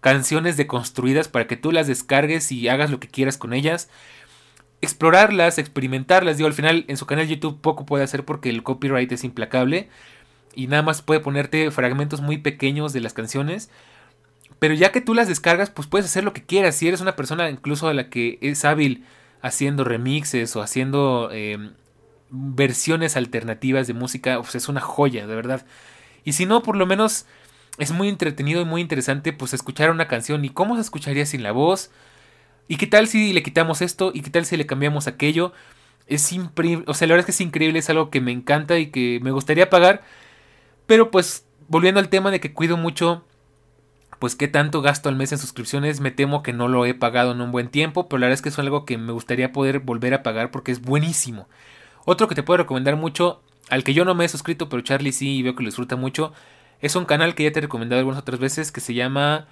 [0.01, 3.89] canciones deconstruidas para que tú las descargues y hagas lo que quieras con ellas.
[4.81, 6.37] Explorarlas, experimentarlas.
[6.37, 9.89] Digo, al final en su canal YouTube poco puede hacer porque el copyright es implacable.
[10.57, 13.69] Y nada más puede ponerte fragmentos muy pequeños de las canciones.
[14.57, 16.75] Pero ya que tú las descargas, pues puedes hacer lo que quieras.
[16.75, 19.05] Si eres una persona incluso a la que es hábil
[19.43, 21.73] haciendo remixes o haciendo em,
[22.31, 25.63] versiones alternativas de música, pues es una joya, de verdad.
[26.23, 27.27] Y si no, por lo menos
[27.77, 31.43] es muy entretenido y muy interesante pues escuchar una canción y cómo se escucharía sin
[31.43, 31.91] la voz.
[32.67, 34.09] ¿Y qué tal si le quitamos esto?
[34.11, 35.53] ¿Y qué tal si le cambiamos aquello?
[36.07, 38.79] Es increíble, o sea, la verdad es que es increíble, es algo que me encanta
[38.79, 40.01] y que me gustaría pagar.
[40.87, 43.23] Pero pues volviendo al tema de que cuido mucho
[44.19, 47.33] pues qué tanto gasto al mes en suscripciones, me temo que no lo he pagado
[47.33, 49.79] en un buen tiempo, pero la verdad es que es algo que me gustaría poder
[49.79, 51.47] volver a pagar porque es buenísimo.
[52.05, 55.11] Otro que te puedo recomendar mucho, al que yo no me he suscrito, pero Charlie
[55.11, 56.33] sí y veo que lo disfruta mucho,
[56.81, 59.47] es un canal que ya te he recomendado algunas otras veces que se llama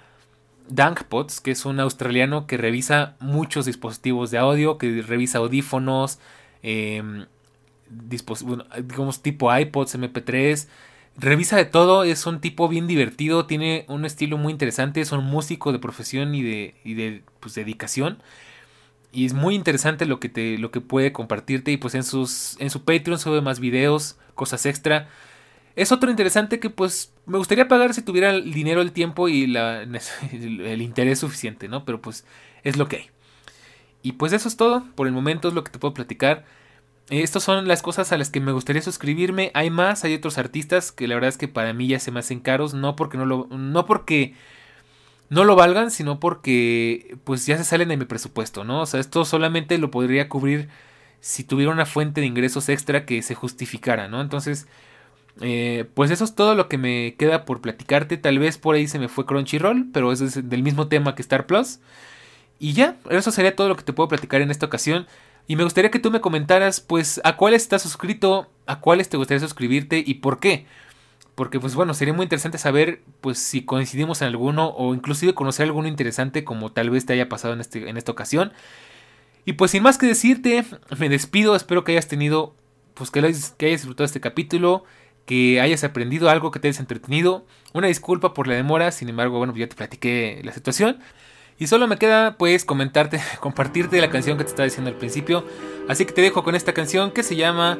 [0.68, 6.18] Dankpots, que es un australiano que revisa muchos dispositivos de audio, que revisa audífonos,
[6.62, 7.26] eh,
[7.88, 10.66] digamos tipo iPods, MP3,
[11.18, 15.24] revisa de todo, es un tipo bien divertido, tiene un estilo muy interesante, es un
[15.24, 18.22] músico de profesión y de, y de pues, dedicación.
[19.12, 21.72] Y es muy interesante lo que, te, lo que puede compartirte.
[21.72, 25.08] Y pues en, sus, en su Patreon sube más videos, cosas extra.
[25.74, 29.46] Es otro interesante que pues me gustaría pagar si tuviera el dinero, el tiempo y
[29.46, 29.82] la,
[30.32, 31.84] el interés suficiente, ¿no?
[31.86, 32.26] Pero pues
[32.62, 33.10] es lo que hay.
[34.02, 34.84] Y pues eso es todo.
[34.94, 36.44] Por el momento es lo que te puedo platicar.
[37.08, 39.52] Estas son las cosas a las que me gustaría suscribirme.
[39.54, 42.20] Hay más, hay otros artistas que la verdad es que para mí ya se me
[42.20, 44.34] hacen caros, no porque no lo no porque
[45.30, 48.82] no lo valgan, sino porque pues ya se salen de mi presupuesto, ¿no?
[48.82, 50.68] O sea, esto solamente lo podría cubrir
[51.20, 54.20] si tuviera una fuente de ingresos extra que se justificara, ¿no?
[54.20, 54.66] Entonces,
[55.40, 58.16] eh, pues eso es todo lo que me queda por platicarte.
[58.16, 61.46] Tal vez por ahí se me fue Crunchyroll, pero es del mismo tema que Star
[61.46, 61.80] Plus.
[62.58, 65.06] Y ya, eso sería todo lo que te puedo platicar en esta ocasión.
[65.46, 69.16] Y me gustaría que tú me comentaras, pues, a cuáles estás suscrito, a cuáles te
[69.16, 70.66] gustaría suscribirte y por qué.
[71.36, 75.66] Porque, pues bueno, sería muy interesante saber, pues, si coincidimos en alguno o inclusive conocer
[75.66, 78.52] alguno interesante como tal vez te haya pasado en, este, en esta ocasión.
[79.44, 80.64] Y pues, sin más que decirte,
[80.98, 81.54] me despido.
[81.54, 82.54] Espero que hayas tenido,
[82.94, 84.84] pues, que, que hayas disfrutado este capítulo,
[85.26, 87.46] que hayas aprendido algo, que te hayas entretenido.
[87.72, 90.98] Una disculpa por la demora, sin embargo, bueno, ya te platiqué la situación.
[91.58, 95.44] Y solo me queda pues comentarte, compartirte la canción que te estaba diciendo al principio.
[95.88, 97.78] Así que te dejo con esta canción que se llama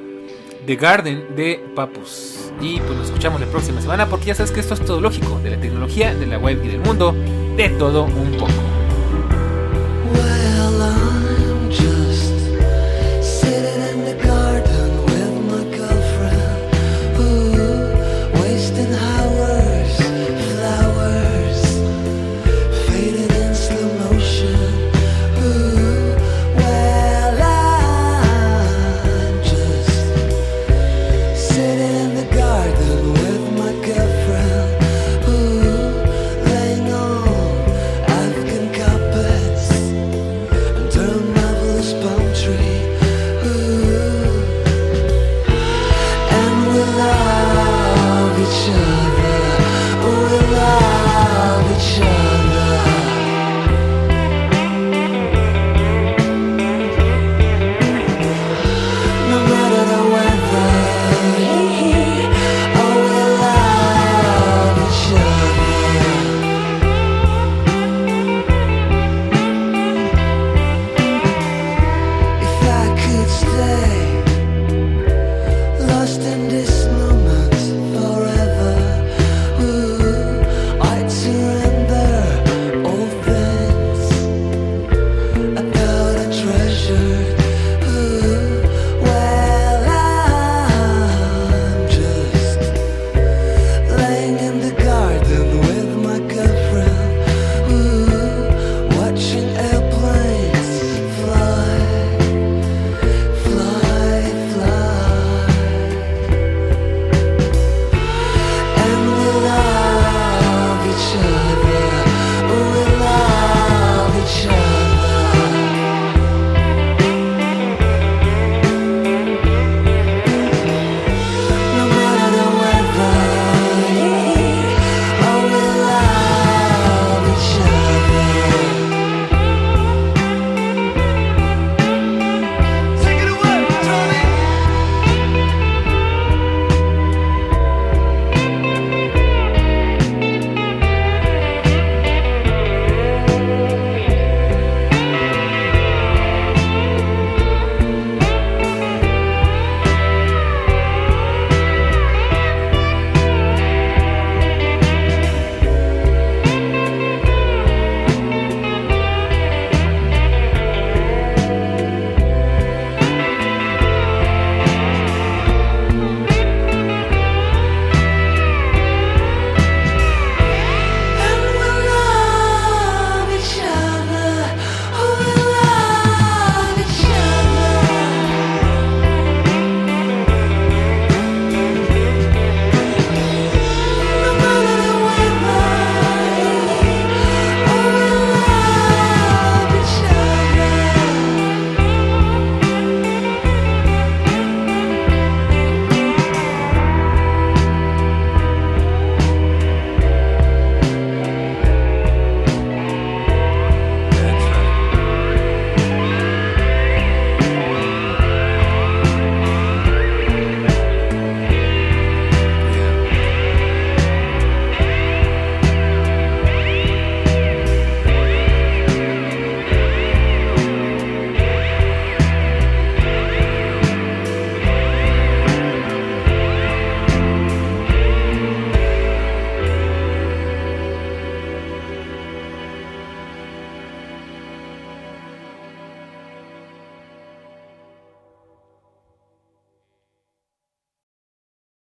[0.67, 2.53] The Garden de Papus.
[2.61, 5.39] Y pues nos escuchamos la próxima semana porque ya sabes que esto es todo lógico,
[5.41, 7.13] de la tecnología, de la web y del mundo,
[7.57, 8.53] de todo un poco.